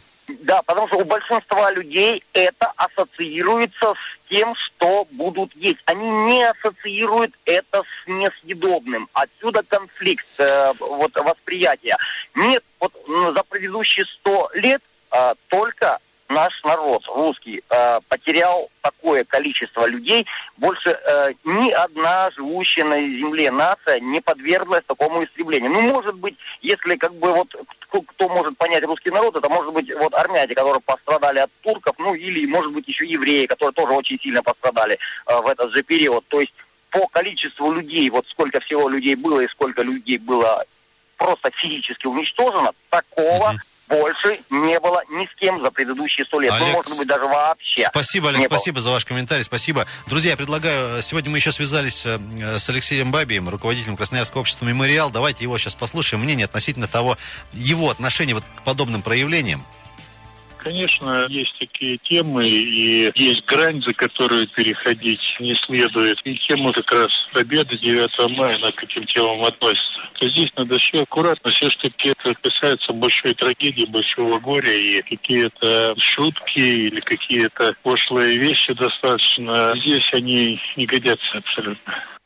Да, 0.49 0.63
потому 0.63 0.89
что 0.89 0.97
у 0.97 1.05
большинства 1.05 1.71
людей 1.73 2.25
это 2.33 2.73
ассоциируется 2.77 3.93
с 3.93 4.31
тем, 4.31 4.55
что 4.55 5.07
будут 5.11 5.55
есть. 5.55 5.77
Они 5.85 6.09
не 6.09 6.43
ассоциируют 6.43 7.35
это 7.45 7.83
с 7.83 8.09
несъедобным. 8.09 9.11
Отсюда 9.13 9.63
конфликт 9.63 10.27
э, 10.39 10.73
вот, 10.81 11.15
восприятия. 11.17 11.99
Нет, 12.35 12.65
вот 12.81 12.95
за 13.07 13.45
предыдущие 13.45 14.07
сто 14.07 14.49
лет 14.55 14.81
э, 15.13 15.35
только 15.49 15.99
наш 16.29 16.53
народ 16.63 17.03
русский 17.07 17.63
э, 17.69 18.01
потерял 18.09 18.71
такое 18.83 19.25
количество 19.25 19.87
людей, 19.87 20.27
больше 20.57 20.91
э, 20.91 21.33
ни 21.45 21.71
одна 21.71 22.31
живущая 22.37 22.85
на 22.85 22.99
земле 22.99 23.51
нация 23.51 24.01
не 24.01 24.21
подверглась 24.21 24.85
такому 24.87 25.25
истреблению. 25.25 25.71
Ну, 25.71 25.83
может 25.83 26.17
быть, 26.17 26.37
если 26.61 26.97
как 26.97 27.15
бы 27.15 27.33
вот 27.33 27.49
кто, 27.81 28.03
кто 28.03 28.29
может 28.29 28.57
понять 28.59 28.85
русский 28.85 29.11
народ, 29.11 29.37
это 29.37 29.49
может 29.49 29.73
быть 29.73 29.91
вот 29.95 30.15
армяне, 30.15 30.55
которые 30.55 30.81
пострадали 30.81 31.41
от 31.41 31.51
турков, 31.63 31.95
ну 31.99 32.15
или 32.15 32.47
может 32.47 32.73
быть 32.73 32.87
еще 32.87 33.07
евреи, 33.07 33.47
которые 33.47 33.73
тоже 33.73 33.93
очень 33.93 34.19
сильно 34.21 34.43
пострадали 34.43 34.99
э, 35.27 35.41
в 35.41 35.47
этот 35.47 35.75
же 35.75 35.83
период. 35.83 36.27
То 36.29 36.41
есть 36.41 36.53
по 36.91 37.07
количеству 37.09 37.73
людей, 37.73 38.09
вот 38.11 38.27
сколько 38.29 38.61
всего 38.61 38.89
людей 38.89 39.15
было 39.15 39.41
и 39.41 39.49
сколько 39.49 39.83
людей 39.83 40.19
было 40.19 40.65
просто 41.17 41.51
физически 41.53 42.07
уничтожено, 42.07 42.73
такого 42.91 43.55
больше 43.89 44.41
не 44.51 44.79
было 44.81 45.03
ни 45.09 45.27
с 45.27 45.35
кем 45.37 45.61
за 45.63 45.71
предыдущие 45.71 46.27
сто 46.27 46.41
лет. 46.41 46.51
Ну, 46.51 46.57
Олег, 46.57 46.69
ну, 46.69 46.83
может 46.83 46.99
быть, 46.99 47.09
даже 47.09 47.25
вообще. 47.25 47.85
Спасибо, 47.85 48.29
Олег, 48.29 48.47
спасибо 48.47 48.75
было. 48.77 48.83
за 48.83 48.91
ваш 48.91 49.05
комментарий, 49.05 49.45
спасибо. 49.45 49.87
Друзья, 50.07 50.33
я 50.33 50.37
предлагаю, 50.37 51.03
сегодня 51.03 51.31
мы 51.31 51.39
еще 51.39 51.53
связались 51.53 52.05
э, 52.05 52.59
с 52.59 52.69
Алексеем 52.69 53.11
Бабием, 53.11 53.49
руководителем 53.49 53.97
Красноярского 53.97 54.43
общества 54.43 54.67
«Мемориал». 54.67 55.11
Давайте 55.11 55.45
его 55.45 55.57
сейчас 55.59 55.75
послушаем, 55.75 56.23
мнение 56.23 56.45
относительно 56.45 56.87
того, 56.87 57.17
его 57.53 57.91
отношения 57.91 58.35
вот 58.35 58.45
к 58.57 58.63
подобным 58.63 59.03
проявлениям. 59.03 59.65
Конечно, 60.59 61.27
есть 61.29 61.57
такие 61.59 61.99
темы, 61.99 62.47
и 62.49 63.11
есть 63.15 63.45
грань, 63.47 63.81
за 63.83 63.95
которую 63.95 64.47
переходить 64.49 65.21
не 65.41 65.55
следует. 65.55 66.21
И 66.25 66.37
тема 66.37 66.73
как 66.73 66.93
раз 66.93 67.13
победы 67.33 67.79
9 67.79 68.37
мая, 68.37 68.57
она 68.57 68.73
к 68.73 68.83
этим 68.83 69.05
темам 69.05 69.45
относится. 69.45 70.01
То 70.19 70.29
здесь 70.29 70.51
надо 70.57 70.79
все 70.79 71.03
аккуратно, 71.03 71.51
все-таки 71.53 72.11
это 72.11 72.35
касается 72.35 72.93
большой 72.93 73.35
трагедии, 73.35 73.87
большого 73.87 74.39
горя, 74.41 74.73
и 74.73 75.01
какие-то 75.03 75.95
шутки 75.99 76.59
или 76.59 77.01
какие-то 77.01 77.75
пошлые 77.83 78.37
вещи 78.37 78.73
достаточно, 78.73 79.75
здесь 79.77 80.09
они 80.13 80.61
не 80.77 80.87
годятся 80.87 81.39
абсолютно. 81.39 82.18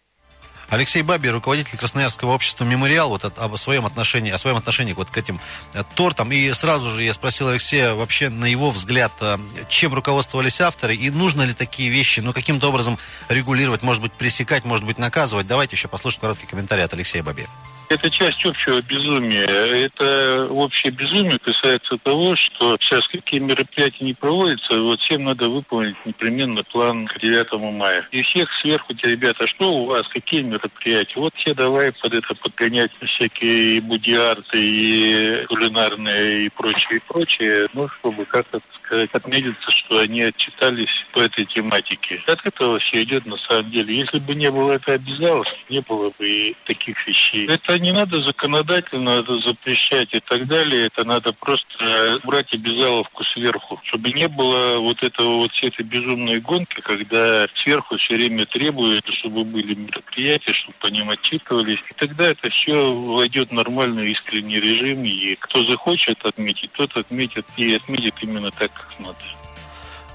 Алексей 0.72 1.02
Баби, 1.02 1.28
руководитель 1.28 1.76
Красноярского 1.76 2.30
общества 2.30 2.64
«Мемориал», 2.64 3.10
вот 3.10 3.26
о, 3.26 3.44
о 3.44 3.56
своем 3.58 3.84
отношении, 3.84 4.30
о 4.30 4.38
своем 4.38 4.56
отношении 4.56 4.94
вот 4.94 5.10
к 5.10 5.18
этим 5.18 5.38
э, 5.74 5.82
тортам. 5.94 6.32
И 6.32 6.50
сразу 6.54 6.88
же 6.88 7.02
я 7.02 7.12
спросил 7.12 7.48
Алексея 7.48 7.92
вообще, 7.92 8.30
на 8.30 8.46
его 8.46 8.70
взгляд, 8.70 9.12
э, 9.20 9.36
чем 9.68 9.92
руководствовались 9.92 10.62
авторы, 10.62 10.94
и 10.94 11.10
нужно 11.10 11.42
ли 11.42 11.52
такие 11.52 11.90
вещи, 11.90 12.20
ну, 12.20 12.32
каким-то 12.32 12.70
образом 12.70 12.96
регулировать, 13.28 13.82
может 13.82 14.00
быть, 14.00 14.14
пресекать, 14.14 14.64
может 14.64 14.86
быть, 14.86 14.96
наказывать. 14.96 15.46
Давайте 15.46 15.76
еще 15.76 15.88
послушаем 15.88 16.22
короткий 16.22 16.46
комментарий 16.46 16.84
от 16.84 16.94
Алексея 16.94 17.22
Баби. 17.22 17.46
Это 17.92 18.08
часть 18.08 18.42
общего 18.46 18.80
безумия. 18.80 19.44
Это 19.44 20.46
общее 20.50 20.90
безумие 20.90 21.38
касается 21.38 21.98
того, 21.98 22.34
что 22.36 22.78
сейчас 22.80 23.06
какие 23.06 23.38
мероприятия 23.38 24.06
не 24.06 24.14
проводятся, 24.14 24.80
вот 24.80 24.98
всем 25.00 25.24
надо 25.24 25.50
выполнить 25.50 25.96
непременно 26.06 26.62
план 26.64 27.06
к 27.06 27.20
9 27.20 27.52
мая. 27.74 28.08
И 28.10 28.22
всех 28.22 28.50
сверху 28.62 28.94
те 28.94 29.08
ребята, 29.08 29.46
что 29.46 29.74
у 29.74 29.84
вас, 29.84 30.08
какие 30.08 30.40
мероприятия? 30.40 31.20
Вот 31.20 31.34
все 31.34 31.52
давай 31.52 31.92
под 31.92 32.14
это 32.14 32.34
подгонять 32.34 32.92
всякие 33.04 33.82
будиарты 33.82 34.58
и 34.58 35.44
кулинарные 35.48 36.46
и 36.46 36.48
прочее, 36.48 36.96
и 36.96 37.02
прочее, 37.06 37.68
ну, 37.74 37.90
чтобы 38.00 38.24
как-то 38.24 38.60
сказать, 38.92 39.10
отметиться, 39.14 39.70
что 39.70 39.98
они 40.00 40.22
отчитались 40.22 41.06
по 41.12 41.20
этой 41.20 41.46
тематике. 41.46 42.22
От 42.26 42.44
этого 42.44 42.78
все 42.78 43.02
идет 43.02 43.24
на 43.24 43.38
самом 43.38 43.70
деле. 43.70 43.96
Если 43.96 44.18
бы 44.18 44.34
не 44.34 44.50
было 44.50 44.72
этой 44.72 44.96
обязаловки, 44.96 45.56
не 45.70 45.80
было 45.80 46.12
бы 46.18 46.28
и 46.28 46.56
таких 46.66 47.06
вещей. 47.06 47.46
Это 47.48 47.78
не 47.78 47.92
надо 47.92 48.22
законодательно 48.22 49.10
это 49.10 49.38
запрещать 49.38 50.12
и 50.12 50.20
так 50.20 50.46
далее. 50.46 50.86
Это 50.86 51.04
надо 51.06 51.32
просто 51.32 52.20
брать 52.24 52.52
обязаловку 52.52 53.24
сверху, 53.24 53.80
чтобы 53.84 54.12
не 54.12 54.28
было 54.28 54.78
вот 54.78 55.02
этого 55.02 55.36
вот 55.36 55.52
всей 55.52 55.68
этой 55.68 55.84
безумной 55.84 56.40
гонки, 56.40 56.80
когда 56.82 57.46
сверху 57.54 57.96
все 57.96 58.14
время 58.16 58.44
требуют, 58.44 59.06
чтобы 59.14 59.44
были 59.44 59.74
мероприятия, 59.74 60.52
чтобы 60.52 60.74
по 60.80 60.88
ним 60.88 61.08
отчитывались. 61.08 61.80
И 61.90 61.94
тогда 61.96 62.26
это 62.26 62.50
все 62.50 62.92
войдет 62.92 63.48
в 63.48 63.52
нормальный 63.52 64.12
искренний 64.12 64.60
режим, 64.60 65.04
и 65.04 65.34
кто 65.36 65.64
захочет 65.64 66.24
отметить, 66.26 66.72
тот 66.72 66.94
отметит 66.96 67.46
и 67.56 67.74
отметит 67.74 68.14
именно 68.20 68.50
так, 68.50 68.81
как 68.88 68.98
надо. 69.00 69.18
Э, 69.18 69.41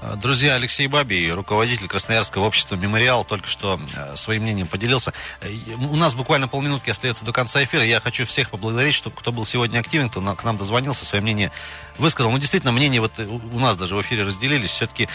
Друзья, 0.00 0.54
Алексей 0.54 0.86
Бабий, 0.86 1.28
руководитель 1.32 1.88
Красноярского 1.88 2.44
общества 2.44 2.76
«Мемориал», 2.76 3.24
только 3.24 3.48
что 3.48 3.80
э, 3.96 4.14
своим 4.14 4.42
мнением 4.44 4.68
поделился. 4.68 5.12
Э, 5.40 5.48
У 5.90 5.96
нас 5.96 6.14
буквально 6.14 6.46
полминутки 6.46 6.88
остается 6.88 7.24
до 7.24 7.32
конца 7.32 7.64
эфира. 7.64 7.84
Я 7.84 7.98
хочу 8.00 8.24
всех 8.24 8.50
поблагодарить, 8.50 8.94
что, 8.94 9.10
кто 9.10 9.32
был 9.32 9.44
сегодня 9.44 9.80
активен, 9.80 10.08
кто 10.08 10.20
к 10.20 10.44
нам 10.44 10.56
дозвонился, 10.56 11.04
свое 11.04 11.20
мнение 11.20 11.50
высказал. 11.98 12.30
Ну, 12.30 12.38
действительно, 12.38 12.70
мнения 12.70 13.00
вот 13.00 13.18
у 13.18 13.58
нас 13.58 13.76
даже 13.76 13.96
в 13.96 14.02
эфире 14.02 14.22
разделились. 14.22 14.70
Все-таки 14.70 15.08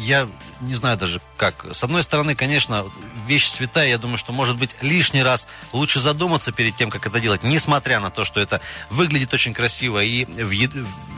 я 0.00 0.28
не 0.60 0.74
знаю 0.74 0.96
даже 0.96 1.20
как. 1.36 1.64
С 1.70 1.84
одной 1.84 2.02
стороны, 2.02 2.34
конечно, 2.34 2.84
вещь 3.28 3.46
святая. 3.46 3.88
Я 3.88 3.98
думаю, 3.98 4.18
что, 4.18 4.32
может 4.32 4.56
быть, 4.56 4.74
лишний 4.80 5.22
раз 5.22 5.46
лучше 5.72 6.00
задуматься 6.00 6.50
перед 6.50 6.74
тем, 6.74 6.90
как 6.90 7.06
это 7.06 7.20
делать, 7.20 7.44
несмотря 7.44 8.00
на 8.00 8.10
то, 8.10 8.24
что 8.24 8.40
это 8.40 8.60
выглядит 8.90 9.32
очень 9.32 9.54
красиво 9.54 10.02
и 10.02 10.26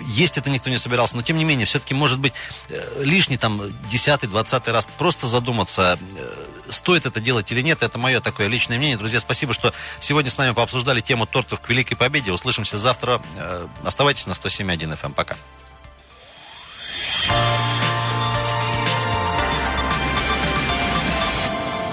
есть 0.08 0.38
это 0.38 0.50
никто 0.50 0.70
не 0.70 0.78
собирался. 0.78 1.16
Но, 1.16 1.22
тем 1.22 1.36
не 1.36 1.44
менее, 1.44 1.66
все-таки, 1.66 1.94
может 1.94 2.18
быть, 2.18 2.32
э, 2.68 2.97
лишний 3.02 3.36
там 3.36 3.60
десятый, 3.90 4.28
двадцатый 4.28 4.72
раз 4.72 4.88
просто 4.98 5.26
задуматься, 5.26 5.98
э, 6.16 6.44
стоит 6.70 7.06
это 7.06 7.20
делать 7.20 7.50
или 7.52 7.60
нет. 7.60 7.82
Это 7.82 7.98
мое 7.98 8.20
такое 8.20 8.46
личное 8.48 8.78
мнение. 8.78 8.96
Друзья, 8.96 9.20
спасибо, 9.20 9.52
что 9.52 9.72
сегодня 10.00 10.30
с 10.30 10.38
нами 10.38 10.52
пообсуждали 10.52 11.00
тему 11.00 11.26
тортов 11.26 11.60
к 11.60 11.68
Великой 11.68 11.96
Победе. 11.96 12.32
Услышимся 12.32 12.78
завтра. 12.78 13.20
Э, 13.36 13.66
Оставайтесь 13.84 14.26
на 14.26 14.32
107.1 14.32 14.98
FM. 15.00 15.14
Пока. 15.14 15.36